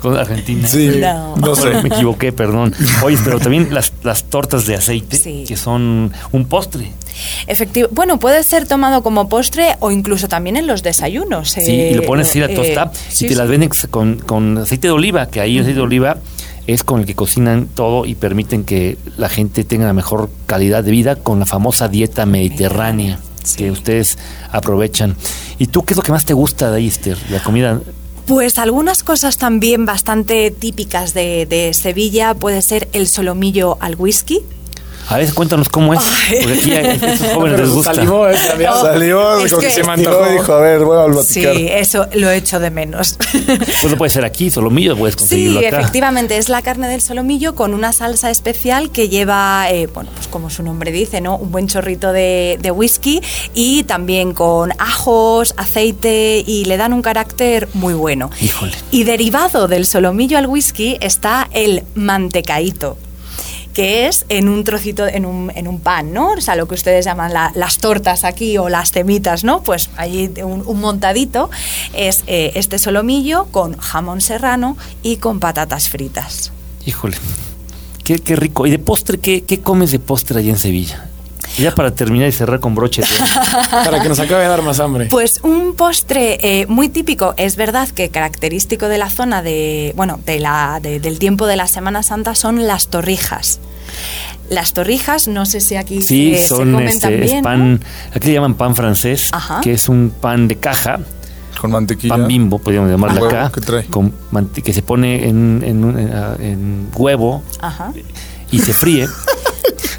[0.00, 0.68] Con Argentina.
[0.68, 0.90] Sí.
[1.00, 1.36] No.
[1.36, 1.70] no sé.
[1.82, 2.74] Me equivoqué, perdón.
[3.02, 6.92] Oye, pero también las, las tortas de aceite, que son un postre.
[7.46, 7.88] Efectivo.
[7.90, 11.50] Bueno, puede ser tomado como postre o incluso también en los desayunos.
[11.50, 14.92] Sí, y lo eh, pones así a tostar y te las venden con, aceite de
[14.92, 16.18] oliva, que ahí el aceite de oliva
[16.66, 20.82] es con el que cocinan todo y permiten que la gente tenga la mejor calidad
[20.82, 23.18] de vida con la famosa dieta mediterránea
[23.56, 24.18] que ustedes
[24.50, 25.16] aprovechan.
[25.58, 27.18] ¿Y tú qué es lo que más te gusta de ahí, Esther?
[27.30, 27.80] La comida
[28.26, 34.40] pues algunas cosas también bastante típicas de, de, Sevilla puede ser el solomillo al whisky,
[35.08, 36.00] a ver, cuéntanos cómo es.
[36.42, 37.94] Porque aquí a estos jóvenes les gusta.
[37.94, 42.06] Salió, eh, salió como que, se mandó y dijo, a ver, bueno, al Sí, eso
[42.14, 43.18] lo he hecho de menos.
[43.84, 47.54] Pues no puede ser aquí, solomillo puedes conseguirlo sí, efectivamente, es la carne del solomillo
[47.54, 51.36] con una salsa especial que lleva, eh, bueno, pues como su nombre dice, ¿no?
[51.36, 53.20] Un buen chorrito de, de whisky
[53.52, 58.30] y también con ajos, aceite y le dan un carácter muy bueno.
[58.40, 58.72] Híjole.
[58.90, 62.96] Y derivado del solomillo al whisky está el mantecaíto
[63.74, 66.32] que es en un trocito, en un, en un pan, ¿no?
[66.32, 69.62] O sea, lo que ustedes llaman las tortas aquí o las temitas, ¿no?
[69.62, 71.50] Pues allí un, montadito
[71.92, 76.52] es eh, este solomillo con jamón serrano y con patatas fritas.
[76.86, 77.16] Híjole,
[78.04, 78.66] qué, qué rico.
[78.66, 81.10] ¿Y de postre, qué, qué comes de postre allá en Sevilla?
[81.58, 83.08] Ya para terminar y cerrar con broches.
[83.70, 85.06] para que nos acabe de dar más hambre.
[85.06, 90.20] Pues un postre eh, muy típico, es verdad que característico de la zona de, bueno,
[90.26, 93.60] de la, del tiempo de la Semana Santa son las torrijas.
[94.50, 97.80] Las torrijas, no sé si aquí sí, son este, pan,
[98.12, 99.30] aquí le llaman pan francés,
[99.62, 101.00] que es un pan de caja.
[101.58, 102.16] Con mantequilla.
[102.16, 103.50] Pan bimbo, podríamos llamarlo acá.
[103.90, 104.12] Con
[104.52, 107.42] que se pone en, en, huevo
[108.50, 109.06] y se fríe.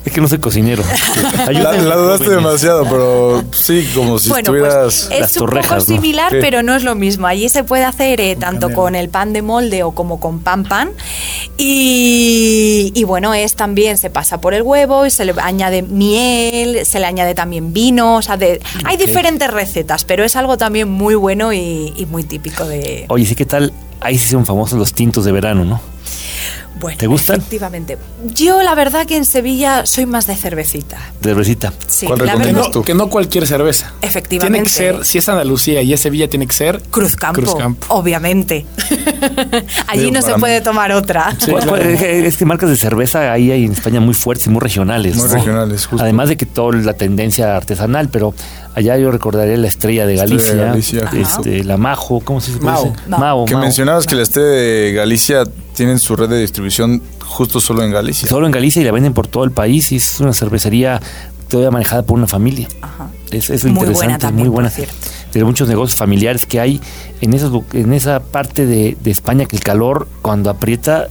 [0.06, 0.84] Es que no soy cocinero.
[1.52, 5.08] la, la, dudaste demasiado, pero sí, como si bueno, estuvieras...
[5.10, 6.40] Pues es un poco similar, ¿no?
[6.40, 7.26] pero no es lo mismo.
[7.26, 10.64] Allí se puede hacer eh, tanto con el pan de molde o como con pan
[10.64, 10.92] pan.
[11.58, 16.86] Y, y, bueno, es también, se pasa por el huevo y se le añade miel,
[16.86, 18.18] se le añade también vino.
[18.18, 19.08] O sea, de, hay okay.
[19.08, 23.06] diferentes recetas, pero es algo también muy bueno y, y muy típico de...
[23.10, 23.74] Oye, sí, ¿qué tal?
[24.02, 25.95] Ahí sí son famosos los tintos de verano, ¿no?
[26.80, 27.38] Bueno, ¿Te gustan?
[27.38, 27.98] Efectivamente.
[28.34, 30.98] Yo la verdad que en Sevilla soy más de cervecita.
[31.22, 31.72] De cervecita.
[31.88, 32.84] Sí, ¿Cuál recomiendas tú?
[32.84, 33.94] Que no cualquier cerveza.
[34.02, 34.70] Efectivamente.
[34.70, 37.88] Tiene que ser, si es Andalucía y es Sevilla, tiene que ser Cruzcampo, Cruzcampo.
[37.96, 38.66] obviamente.
[39.88, 41.36] Allí no se puede tomar otra.
[41.40, 41.78] Sí, ¿Cuál- claro.
[41.82, 44.50] cuál- es que- es que marcas de cerveza ahí hay en España muy fuertes y
[44.50, 45.16] muy regionales.
[45.16, 45.34] Muy ¿no?
[45.34, 46.04] regionales, justo.
[46.04, 48.34] Además de que toda la tendencia artesanal, pero
[48.76, 52.64] allá yo recordaré la estrella de Estrella de Galicia, este, la Majo, ¿cómo se dice?
[52.64, 52.94] Mao.
[53.08, 53.46] Mao.
[53.46, 53.64] Que Mao.
[53.64, 58.30] mencionabas que la estrella de Galicia tienen su red de distribución justo solo en Galicia.
[58.30, 61.02] Solo en Galicia y la venden por todo el país y es una cervecería
[61.48, 62.68] todavía manejada por una familia.
[62.82, 63.10] Ajá.
[63.32, 64.72] Es, es lo Muy buena interesante, también, muy buena.
[65.34, 66.80] De muchos negocios familiares que hay
[67.22, 71.08] en, esos, en esa parte de, de España que el calor cuando aprieta,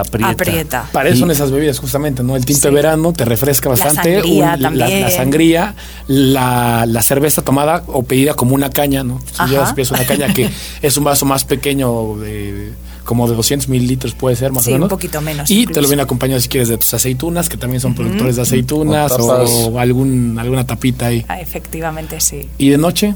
[0.00, 0.30] aprieta.
[0.30, 0.88] Aprieta.
[0.92, 2.36] Para eso Y- son esas bebidas, justamente, ¿no?
[2.36, 2.68] El tinto Sí.
[2.68, 4.14] de verano te refresca bastante.
[4.20, 5.00] sangría la, también.
[5.02, 5.74] la sangría,
[6.08, 9.20] la, la cerveza tomada o pedida como una caña, ¿no?
[9.20, 9.46] Si Ajá.
[9.46, 10.50] llevas pides una caña que
[10.82, 12.72] es un vaso más pequeño, de,
[13.04, 14.86] como de 200 mililitros puede ser, más Sí, o menos.
[14.86, 17.80] un poquito menos Y te lo viene acompañado, si quieres, de tus aceitunas, que también
[17.80, 21.24] son productores de aceitunas, o, algún, alguna tapita ahí.
[21.28, 22.48] Ah, Efectivamente, sí.
[22.58, 23.14] ¿Y de noche?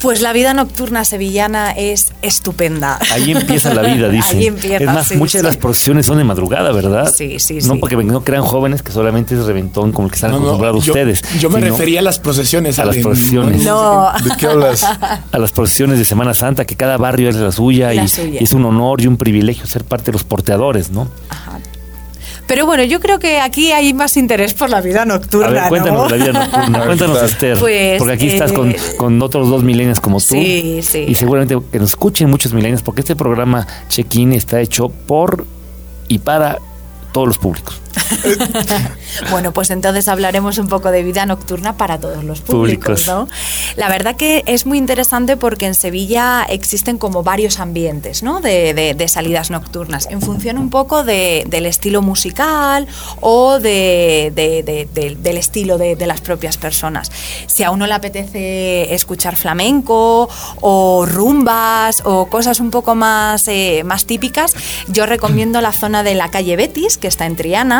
[0.00, 2.98] Pues la vida nocturna sevillana es estupenda.
[3.10, 4.38] Ahí empieza la vida, dicen.
[4.38, 7.12] Ahí empieza, es más, sí, muchas de las procesiones son de madrugada, ¿verdad?
[7.12, 7.80] Sí, sí, No sí.
[7.80, 11.22] porque no crean jóvenes que solamente es reventón como el que están No, acostumbrados ustedes.
[11.40, 12.78] Yo me refería a las procesiones.
[12.78, 13.64] a las procesiones.
[13.64, 14.08] No.
[14.24, 14.84] ¿De qué hablas?
[15.32, 18.40] a las procesiones de Semana Santa, que cada barrio es la suya, La y, suya.
[18.40, 21.08] y es un honor y un privilegio ser parte de los porteadores, ¿no?
[21.28, 21.47] Ajá.
[22.48, 25.68] Pero bueno, yo creo que aquí hay más interés por la vida nocturna, A ver,
[25.68, 27.26] cuéntanos la vida nocturna, cuéntanos Claro.
[27.32, 31.04] Esther, Pues, porque aquí estás eh, con, con otros dos milenios como tú, Sí, sí.
[31.06, 35.44] y seguramente que nos escuchen muchos milenios, porque este programa Check-in está hecho por
[36.08, 36.58] y para
[37.12, 37.80] todos los públicos.
[39.30, 43.06] Bueno, pues entonces hablaremos un poco de vida nocturna para todos los públicos, Públicos.
[43.06, 43.28] ¿no?
[43.76, 48.40] La verdad que es muy interesante porque en Sevilla existen como varios ambientes, ¿no?
[48.40, 52.86] De, de- de salidas nocturnas, en función un poco de- del estilo musical
[53.20, 57.10] o de- de- de- de- del estilo de, de las propias personas.
[57.46, 60.28] Si a uno le apetece escuchar flamenco
[60.60, 64.54] o rumbas o cosas un poco más, eh, más típicas,
[64.88, 67.77] yo recomiendo la zona de la calle Betis, que está en Triana.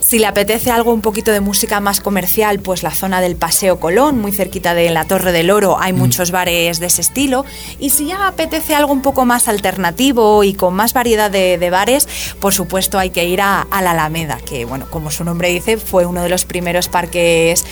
[0.00, 3.80] Si le apetece algo un poquito de música más comercial, pues la zona del Paseo
[3.80, 7.44] Colón, muy cerquita de la Torre del Oro, hay muchos bares de ese estilo.
[7.78, 11.70] Y si ya apetece algo un poco más alternativo y con más variedad de, de
[11.70, 12.08] bares,
[12.40, 15.78] por supuesto hay que ir a, a la Alameda, que bueno, como su nombre dice,
[15.78, 17.64] fue uno de los primeros parques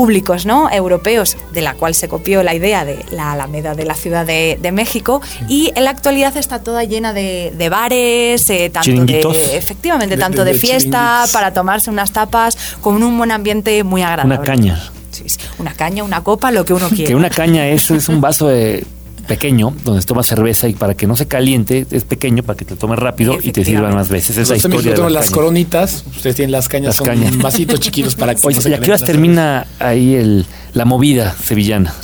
[0.00, 0.70] públicos ¿no?
[0.70, 4.58] europeos, de la cual se copió la idea de la Alameda de la Ciudad de,
[4.60, 5.22] de México.
[5.48, 10.20] Y en la actualidad está toda llena de, de bares, eh, tanto de, efectivamente, De-
[10.20, 14.34] tanto de- fiesta, para tomarse unas tapas, con un buen ambiente muy agradable.
[14.34, 14.90] Una caña.
[15.12, 17.08] Sí, sí, una caña, una copa, lo que uno quiera.
[17.08, 18.84] Que una caña es, es un vaso de-
[19.26, 22.64] pequeño donde se toma cerveza y para que no se caliente es pequeño para que
[22.64, 24.30] te tomes rápido y te sirvan más veces.
[24.36, 25.34] Esa es la historia de las caña.
[25.34, 27.36] coronitas, ustedes tienen las cañas, Las son cañas.
[27.38, 30.84] vasitos chiquitos para que Oye, no se ¿y a qué horas termina ahí el, la
[30.84, 31.94] movida sevillana?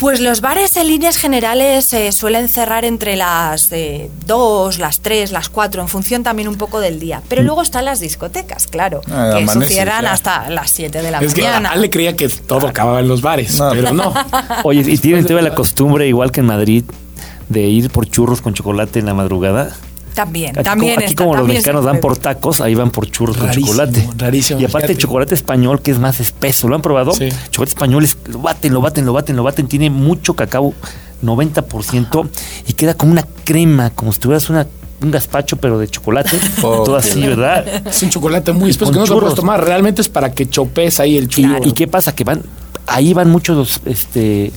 [0.00, 3.68] Pues los bares en líneas generales se suelen cerrar entre las
[4.26, 7.20] 2, las 3, las 4, en función también un poco del día.
[7.28, 10.12] Pero luego están las discotecas, claro, Ah, que amanece, cierran ya.
[10.12, 11.72] hasta las 7 de la Es que mañana.
[11.72, 13.70] Ale creía que todo acababa en los bares, No.
[13.72, 14.14] pero no.
[14.64, 16.84] Oye, ¿y tienen todavía la costumbre, igual que en Madrid,
[17.50, 19.76] de ir por churros con chocolate en la madrugada?
[20.14, 20.94] También, Aquí, también.
[20.98, 21.98] aquí está, como los mexicanos puede.
[21.98, 24.08] por tacos, ahí van por churros Rarísimo, con chocolate.
[24.18, 27.12] rarísimo, Y aparte el chocolate español, que es más espeso, ¿lo han probado?
[27.12, 27.28] Sí.
[27.50, 30.74] Chocolate español es, lo baten, lo baten, lo baten, lo baten, tiene mucho cacao,
[31.22, 32.28] 90%,
[32.66, 34.66] y queda como una crema, como si tuvieras una,
[35.02, 37.20] un gazpacho, pero de chocolate, Oh, todo así.
[37.22, 37.66] ¿verdad?
[37.86, 39.34] Es un chocolate muy espeso que no te lo puedes churros.
[39.36, 39.64] tomar.
[39.64, 41.60] Realmente es para que chopes ahí el ¿Y, churro.
[41.64, 42.14] y qué pasa?
[42.14, 42.42] Que van,
[42.86, 44.52] ahí van muchos los, este,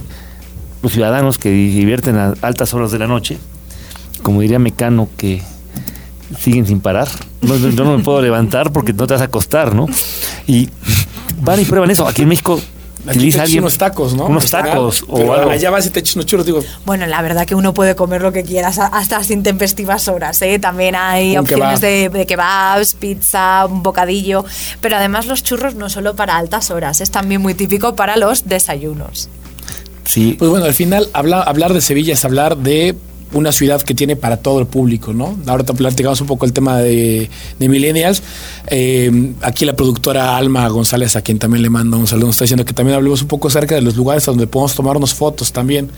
[0.82, 3.38] los ciudadanos que divierten a altas horas de la noche,
[4.24, 5.42] como diría Mecano, que
[6.40, 7.08] siguen sin parar.
[7.42, 9.86] No, yo no me puedo levantar porque no te vas a acostar, ¿no?
[10.48, 10.70] Y
[11.42, 12.08] van y prueban eso.
[12.08, 12.60] Aquí en México
[13.06, 14.28] Aquí te alguien unos tacos, ¿no?
[14.28, 15.50] unos tacos o pero algo.
[15.52, 18.22] Allá vas y te echas unos churros, digo, Bueno, la verdad que uno puede comer
[18.22, 20.42] lo que quieras hasta las intempestivas horas.
[20.42, 20.58] ¿eh?
[20.58, 21.82] También hay Un opciones kebab.
[21.82, 24.46] de, de kebabs, pizza, un bocadillo.
[24.80, 28.48] Pero además los churros no solo para altas horas, es también muy típico para los
[28.48, 29.28] desayunos.
[30.06, 32.96] Sí, Pues bueno, al final habla- hablar de Sevilla es hablar de
[33.34, 35.38] una ciudad que tiene para todo el público, ¿no?
[35.48, 38.22] Ahorita platicamos un poco el tema de, Millennials.
[38.68, 42.66] Eh, aquí la productora Alma González, a quien también le mando un saludo, está diciendo
[42.66, 45.90] que también hablemos un poco acerca de los lugares donde podemos tomarnos fotos también.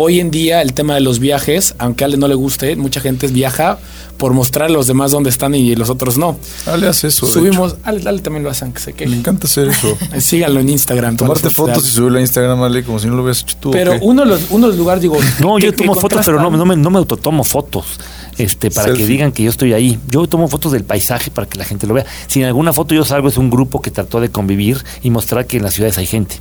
[0.00, 3.00] Hoy en día el tema de los viajes, aunque a Ale no le guste, mucha
[3.00, 3.80] gente viaja
[4.16, 6.38] por mostrar a los demás dónde están y los otros no.
[6.66, 7.26] Ale hace eso.
[7.26, 9.98] Subimos, Ale, Ale, también lo hace, aunque se Me encanta hacer eso.
[10.20, 11.16] Síganlo en Instagram.
[11.16, 13.72] Tomarte fotos y subirlo a Instagram, Ale, como si no lo hubieras hecho tú.
[13.72, 15.18] Pero uno, de los, uno de los lugares, digo...
[15.40, 17.98] No, yo tomo fotos, pero no, no, me, no me autotomo fotos
[18.38, 19.98] este, para que digan que yo estoy ahí.
[20.08, 22.06] Yo tomo fotos del paisaje para que la gente lo vea.
[22.28, 25.48] Si en alguna foto yo salgo es un grupo que trató de convivir y mostrar
[25.48, 26.36] que en las ciudades hay gente.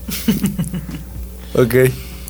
[1.55, 1.75] ok.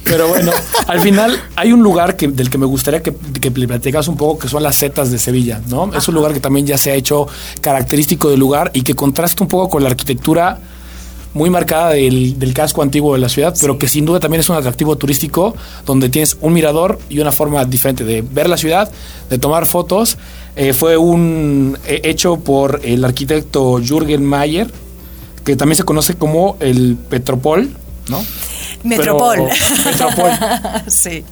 [0.04, 0.52] Pero bueno,
[0.88, 4.16] al final hay un lugar que, del que me gustaría que, que le platicas un
[4.16, 5.94] poco, que son las setas de Sevilla, ¿no?
[5.94, 7.28] Es un lugar que también ya se ha hecho
[7.62, 10.60] característico del lugar y que contrasta un poco con la arquitectura
[11.34, 13.62] muy marcada del, del, casco antiguo de la ciudad, sí.
[13.62, 17.32] pero que sin duda también es un atractivo turístico donde tienes un mirador y una
[17.32, 18.92] forma diferente de ver la ciudad,
[19.30, 20.18] de tomar fotos.
[20.56, 24.72] Eh, fue un eh, hecho por el arquitecto Jürgen Mayer,
[25.46, 27.70] que también se conoce como el Petropol,
[28.10, 28.24] ¿no?
[28.84, 29.50] Metropol.
[29.50, 30.32] Pero, Metropol.
[30.88, 31.24] sí.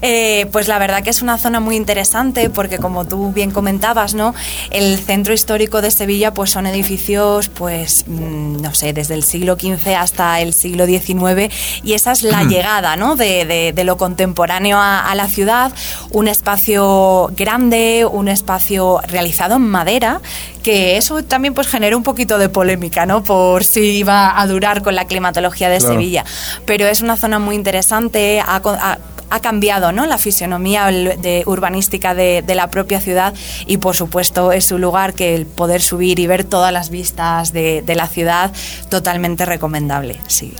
[0.00, 4.14] Eh, pues la verdad que es una zona muy interesante porque como tú bien comentabas,
[4.14, 4.34] ¿no?
[4.70, 9.56] El centro histórico de Sevilla pues son edificios pues mm, no sé, desde el siglo
[9.56, 11.52] XV hasta el siglo XIX
[11.82, 13.16] y esa es la llegada, ¿no?
[13.16, 15.72] De, de, de lo contemporáneo a, a, la ciudad,
[16.10, 20.20] un espacio grande, un espacio realizado en madera
[20.62, 23.22] que eso también pues generó un poquito de polémica, ¿no?
[23.22, 25.94] Por si iba a durar con la climatología de claro.
[25.98, 26.24] Sevilla.
[26.64, 28.98] Pero es una zona muy interesante, ha, ha,
[29.30, 30.06] ha cambiado ¿no?
[30.06, 33.34] la fisionomía de, urbanística de, de, la propia ciudad
[33.66, 37.52] y por supuesto es un lugar que el poder subir y ver todas las vistas
[37.52, 38.52] de, de la ciudad
[38.88, 40.54] totalmente recomendable, sí.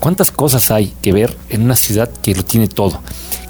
[0.00, 3.00] ¿Cuántas cosas hay que ver en una ciudad que lo tiene todo?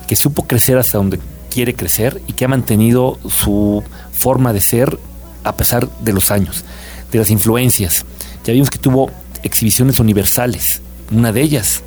[0.07, 1.19] Que supo crecer hasta donde
[1.51, 3.83] quiere crecer y que ha mantenido su
[4.13, 4.99] forma de ser
[5.45, 6.65] a pesar de los años,
[7.11, 8.05] de las influencias.
[8.45, 9.11] Ya vimos que tuvo
[9.43, 11.83] exhibiciones universales, una de ellas,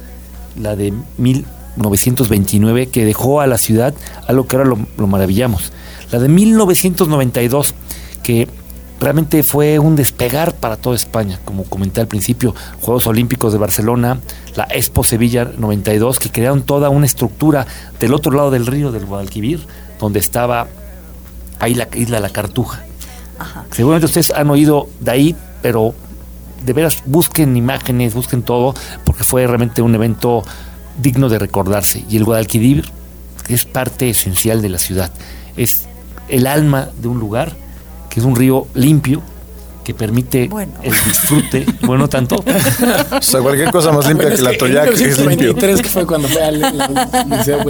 [0.59, 3.93] la de 1929, que dejó a la ciudad
[4.27, 5.71] algo que ahora lo, lo maravillamos.
[6.11, 7.73] La de 1992,
[8.23, 8.47] que
[8.99, 14.19] realmente fue un despegar para toda España, como comenté al principio, Juegos Olímpicos de Barcelona,
[14.55, 17.67] la Expo Sevilla 92, que crearon toda una estructura
[17.99, 19.65] del otro lado del río del Guadalquivir,
[19.99, 20.67] donde estaba
[21.59, 22.83] ahí la isla La Cartuja.
[23.37, 23.65] Ajá.
[23.71, 25.93] Seguramente ustedes han oído de ahí, pero
[26.65, 30.43] de veras busquen imágenes, busquen todo, porque fue realmente un evento
[31.01, 32.03] digno de recordarse.
[32.09, 32.85] Y el Guadalquivir
[33.47, 35.11] es parte esencial de la ciudad,
[35.55, 35.87] es
[36.27, 37.55] el alma de un lugar,
[38.09, 39.21] que es un río limpio,
[39.85, 40.73] que permite bueno.
[40.81, 42.43] el disfrute, bueno, tanto.
[43.11, 45.55] o sea, cualquier cosa más limpia bueno, que, que la Toyac es limpio.
[45.55, 47.63] que fue cuando fue al Liceo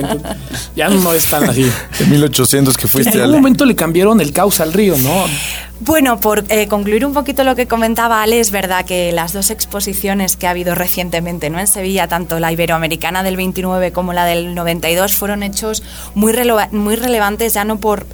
[0.76, 1.70] ya no es tan así.
[2.00, 5.26] En 1800 que fuiste En algún momento le cambiaron el cauce al río, ¿no?
[5.82, 9.52] Bueno, por eh, concluir un poquito lo que comentaba Ale, es verdad que las dos
[9.52, 11.60] exposiciones que ha habido recientemente ¿no?
[11.60, 16.54] en Sevilla, tanto la iberoamericana del 29 como la del 92, fueron hechos muy, rele
[16.72, 18.08] muy relevantes ya no por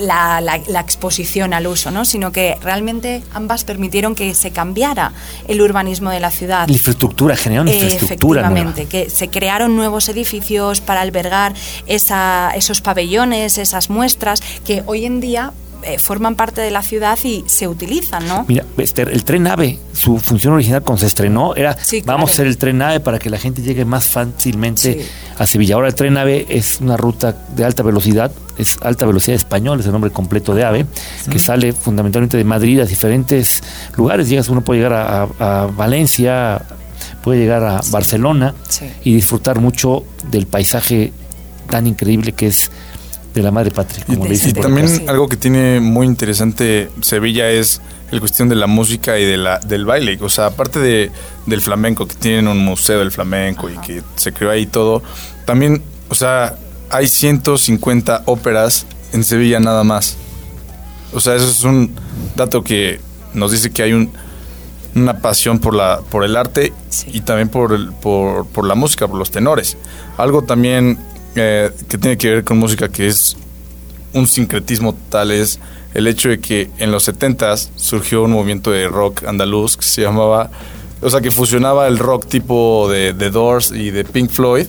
[0.00, 2.04] la, la, la, exposición al uso, ¿no?
[2.04, 5.12] sino que realmente ambas permitieron que se cambiara
[5.46, 6.66] el urbanismo de la ciudad.
[6.66, 8.40] La infraestructura, generaron infraestructura.
[8.40, 8.90] Efectivamente, nueva.
[8.90, 11.54] que se crearon nuevos edificios para albergar
[11.86, 15.52] esa, esos pabellones, esas muestras, que hoy en día
[15.82, 18.44] eh, forman parte de la ciudad y se utilizan, ¿no?
[18.48, 22.18] Mira, Esther, el tren AVE, su función original cuando se estrenó era sí, claro.
[22.18, 25.08] vamos a hacer el tren AVE para que la gente llegue más fácilmente sí.
[25.38, 25.76] a Sevilla.
[25.76, 29.86] Ahora el tren AVE es una ruta de alta velocidad, es alta velocidad español, es
[29.86, 30.86] el nombre completo de AVE,
[31.22, 31.30] sí.
[31.30, 33.62] que sale fundamentalmente de Madrid a diferentes
[33.96, 34.28] lugares.
[34.28, 36.62] Llegas, uno puede llegar a, a, a Valencia,
[37.22, 38.54] puede llegar a Barcelona
[39.04, 41.12] y disfrutar mucho del paisaje
[41.68, 42.70] tan increíble que es
[43.34, 44.50] de la madre patria, como y, le dicen.
[44.50, 45.04] Y también sí.
[45.06, 47.80] algo que tiene muy interesante Sevilla es
[48.10, 50.18] la cuestión de la música y de la, del baile.
[50.20, 51.10] O sea, aparte de,
[51.46, 53.82] del flamenco, que tienen un museo del flamenco Ajá.
[53.82, 55.02] y que se creó ahí todo,
[55.44, 56.56] también, o sea,
[56.90, 60.16] hay 150 óperas en Sevilla nada más.
[61.12, 61.94] O sea, eso es un
[62.36, 63.00] dato que
[63.34, 64.10] nos dice que hay un,
[64.94, 67.10] una pasión por, la, por el arte sí.
[67.12, 69.76] y también por, el, por, por la música, por los tenores.
[70.16, 70.98] Algo también
[71.34, 73.36] eh, que tiene que ver con música que es
[74.12, 75.60] un sincretismo tal es
[75.94, 80.02] el hecho de que en los 70s surgió un movimiento de rock andaluz que se
[80.02, 80.50] llamaba,
[81.00, 84.66] o sea, que fusionaba el rock tipo de The Doors y de Pink Floyd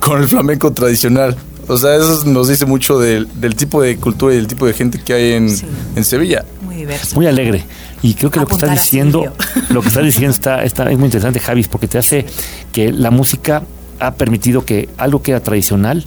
[0.00, 1.36] con el flamenco tradicional.
[1.68, 4.72] O sea, eso nos dice mucho del, del tipo de cultura y del tipo de
[4.72, 5.66] gente que hay en, sí.
[5.94, 6.44] en Sevilla.
[6.62, 7.14] Muy diverso.
[7.14, 7.64] Muy alegre.
[8.02, 9.32] Y creo que Apuntar lo que estás diciendo,
[9.68, 12.26] lo que estás diciendo está, está, es muy interesante, Javis, porque te hace
[12.72, 13.62] que la música
[14.00, 16.06] ha permitido que algo que era tradicional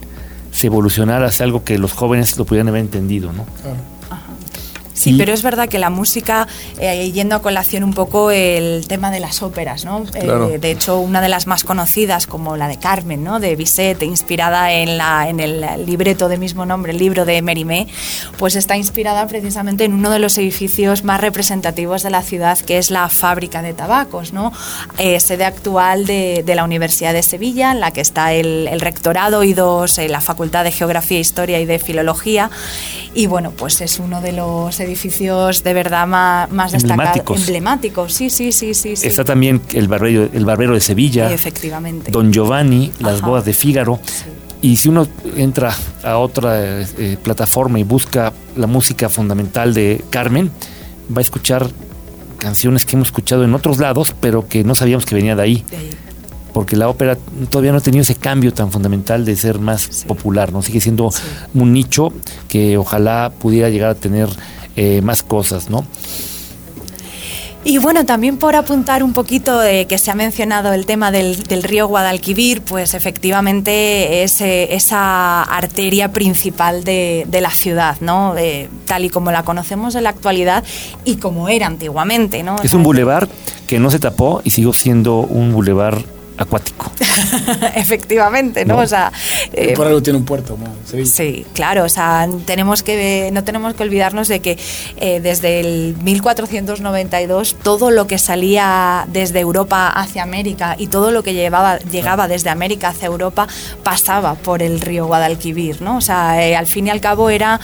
[0.50, 3.46] se evolucionara hacia algo que los jóvenes lo pudieran haber entendido, ¿no?
[4.94, 6.46] Sí, pero es verdad que la música,
[6.78, 10.04] eh, yendo a colación un poco el tema de las óperas, ¿no?
[10.14, 13.40] Eh, de hecho, una de las más conocidas, como la de Carmen, ¿no?
[13.40, 17.88] De Bizet, inspirada en, la, en el libreto de mismo nombre, el libro de Mérimée,
[18.38, 22.78] pues está inspirada precisamente en uno de los edificios más representativos de la ciudad, que
[22.78, 24.52] es la fábrica de tabacos, ¿no?
[24.98, 28.80] Eh, sede actual de, de, la Universidad de Sevilla, en la que está el, el
[28.80, 32.50] rectorado y dos, la Facultad de Geografía, Historia y de Filología.
[33.14, 37.40] Y bueno, pues es uno de los edificios de verdad más, más destacados.
[37.40, 41.32] Emblemáticos, sí, sí, sí, sí, Está también el barbero, el barbero de Sevilla.
[41.32, 42.10] Efectivamente.
[42.10, 44.00] Don Giovanni, las bodas de Fígaro.
[44.62, 45.06] Y si uno
[45.36, 50.50] entra a otra eh, plataforma y busca la música fundamental de Carmen,
[51.14, 51.70] va a escuchar
[52.38, 55.64] canciones que hemos escuchado en otros lados, pero que no sabíamos que venía de ahí.
[55.70, 55.90] De ahí
[56.54, 57.18] porque la ópera
[57.50, 60.62] todavía no ha tenido ese cambio tan fundamental de ser más popular, ¿no?
[60.62, 61.10] Sigue siendo
[61.52, 62.12] un nicho
[62.48, 64.28] que ojalá pudiera llegar a tener
[64.76, 65.84] eh, más cosas, ¿no?
[67.66, 71.62] Y bueno, también por apuntar un poquito de que se ha mencionado el tema del,
[71.62, 78.34] río Guadalquivir, pues efectivamente es eh, esa arteria principal de, la ciudad, ¿no?
[78.84, 80.62] tal y como la conocemos en la actualidad
[81.06, 82.56] y como era antiguamente, ¿no?
[82.62, 83.28] Es un bulevar
[83.66, 86.04] que no se tapó y siguió siendo un bulevar
[86.36, 86.90] acuático.
[87.74, 88.78] Efectivamente, ¿no?
[88.78, 89.12] O sea,
[89.52, 91.04] eh, por algo tiene un puerto, ¿no?
[91.04, 91.46] Sí.
[91.54, 94.58] claro, o sea, tenemos que no tenemos que olvidarnos de que
[94.96, 101.22] eh, desde el 1492 todo lo que salía desde Europa hacia América y todo lo
[101.22, 103.46] que llevaba llegaba desde América hacia Europa
[103.82, 105.98] pasaba por el río Guadalquivir, ¿no?
[105.98, 107.60] O sea, eh, al fin y al cabo era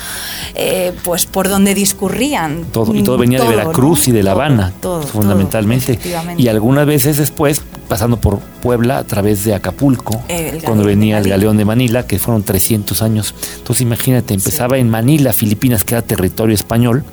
[1.04, 4.72] pues por donde discurrían todo y todo venía de Veracruz y de La Habana,
[5.12, 5.98] fundamentalmente.
[6.36, 10.22] y algunas veces después pasando por Puebla a través de Acapulco,
[10.64, 13.34] cuando venía el galeón de Manila, que fueron 300 años.
[13.58, 17.04] Entonces imagínate, empezaba en Manila, Filipinas, que era territorio español,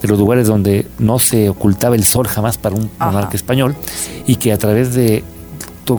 [0.00, 3.76] de los lugares donde no se ocultaba el sol jamás para un monarca español,
[4.26, 5.24] y que a través de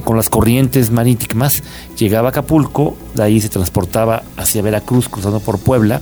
[0.06, 1.62] con las corrientes marítimas
[1.98, 6.02] llegaba a Acapulco, de ahí se transportaba hacia Veracruz cruzando por Puebla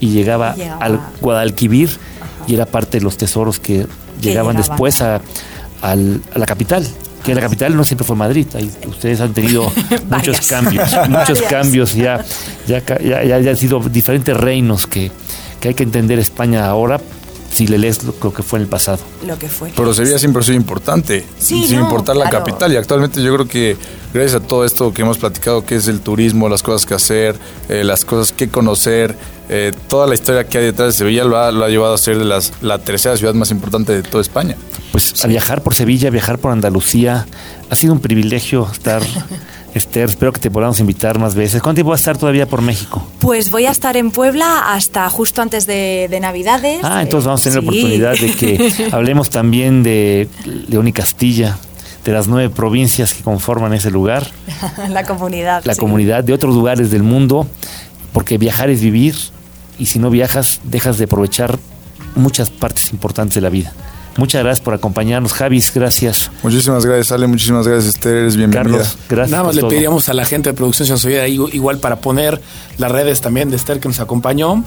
[0.00, 1.90] y llegaba, al Guadalquivir
[2.46, 3.86] y era parte de los tesoros que,
[4.20, 5.22] llegaban después a,
[5.80, 6.86] a la capital
[7.24, 8.46] que la capital no siempre fue Madrid.
[8.54, 9.70] Ahí ustedes han tenido
[10.10, 12.24] muchos cambios, muchos cambios ya,
[12.66, 15.10] ya, ya, ya, han sido diferentes reinos que,
[15.60, 17.00] que hay que entender España ahora
[17.52, 19.00] si le lees lo, que fue en el pasado.
[19.26, 19.72] Lo que fue.
[19.74, 22.72] Pero Sevilla siempre ha sido importante, sin importar la capital.
[22.72, 23.76] Y actualmente yo creo que
[24.12, 27.36] gracias a todo esto que hemos platicado, que es el turismo, las cosas que hacer,
[27.68, 29.16] eh, las cosas que conocer,
[29.48, 31.98] eh, toda la historia que hay detrás de Sevilla lo ha, lo ha llevado a
[31.98, 34.56] ser de las, la tercera ciudad más importante de toda España.
[34.92, 37.26] Pues a viajar por Sevilla, viajar por Andalucía,
[37.68, 39.02] ha sido un privilegio estar
[39.74, 41.62] Esther, espero que te podamos invitar más veces.
[41.62, 43.06] ¿Cuánto tiempo vas a estar todavía por México?
[43.20, 46.80] Pues voy a estar en Puebla hasta justo antes de, Navidades.
[46.82, 50.28] Ah, entonces vamos a tener la oportunidad de que hablemos también de
[50.68, 51.56] León y Castilla,
[52.04, 54.26] de las nueve provincias que conforman ese lugar.
[54.88, 55.64] la comunidad.
[55.64, 57.46] La comunidad de otros lugares del mundo,
[58.12, 59.14] porque viajar es vivir
[59.78, 61.58] y si no viajas dejas de aprovechar
[62.14, 63.72] muchas partes importantes de la vida.
[64.20, 66.30] Muchas gracias por acompañarnos, Javis, gracias.
[66.42, 68.64] Muchísimas gracias, Ale, muchísimas gracias, Esther, eres bienvenida.
[68.64, 69.30] Carlos, gracias.
[69.30, 72.38] Nada más le pediríamos a la gente de Producción Sensorial igual para poner
[72.76, 74.62] las redes también de Esther que nos acompañó.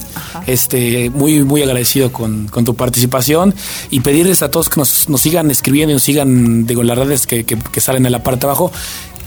[0.48, 3.54] Este, muy, muy agradecido con, tu participación
[3.90, 7.44] y pedirles a todos que nos, sigan escribiendo y nos sigan, digo, las redes que,
[7.44, 8.72] que salen en la parte de abajo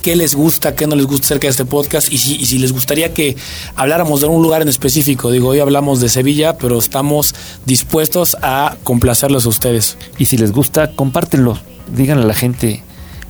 [0.07, 2.71] qué les gusta, qué no les gusta acerca de este podcast y si, si les
[2.71, 3.35] gustaría que
[3.75, 5.31] habláramos de un lugar en específico.
[5.31, 7.35] Digo, hoy hablamos de Sevilla, pero estamos
[7.65, 9.97] dispuestos a complacerlos a ustedes.
[10.17, 11.59] Y si les gusta, compártenlo.
[11.93, 12.85] Díganle a la gente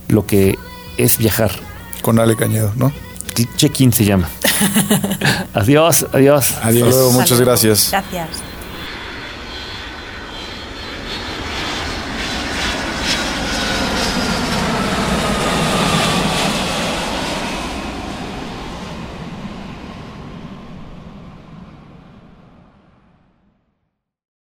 [0.08, 0.56] lo que
[1.00, 1.50] es viajar.
[2.04, 2.94] Con Ale Cañedo, ¿no?
[3.56, 4.30] Check-in se llama.
[5.56, 6.54] adiós, adiós.
[6.62, 7.12] Adiós.
[7.12, 7.88] muchas gracias.
[7.90, 8.47] Gracias.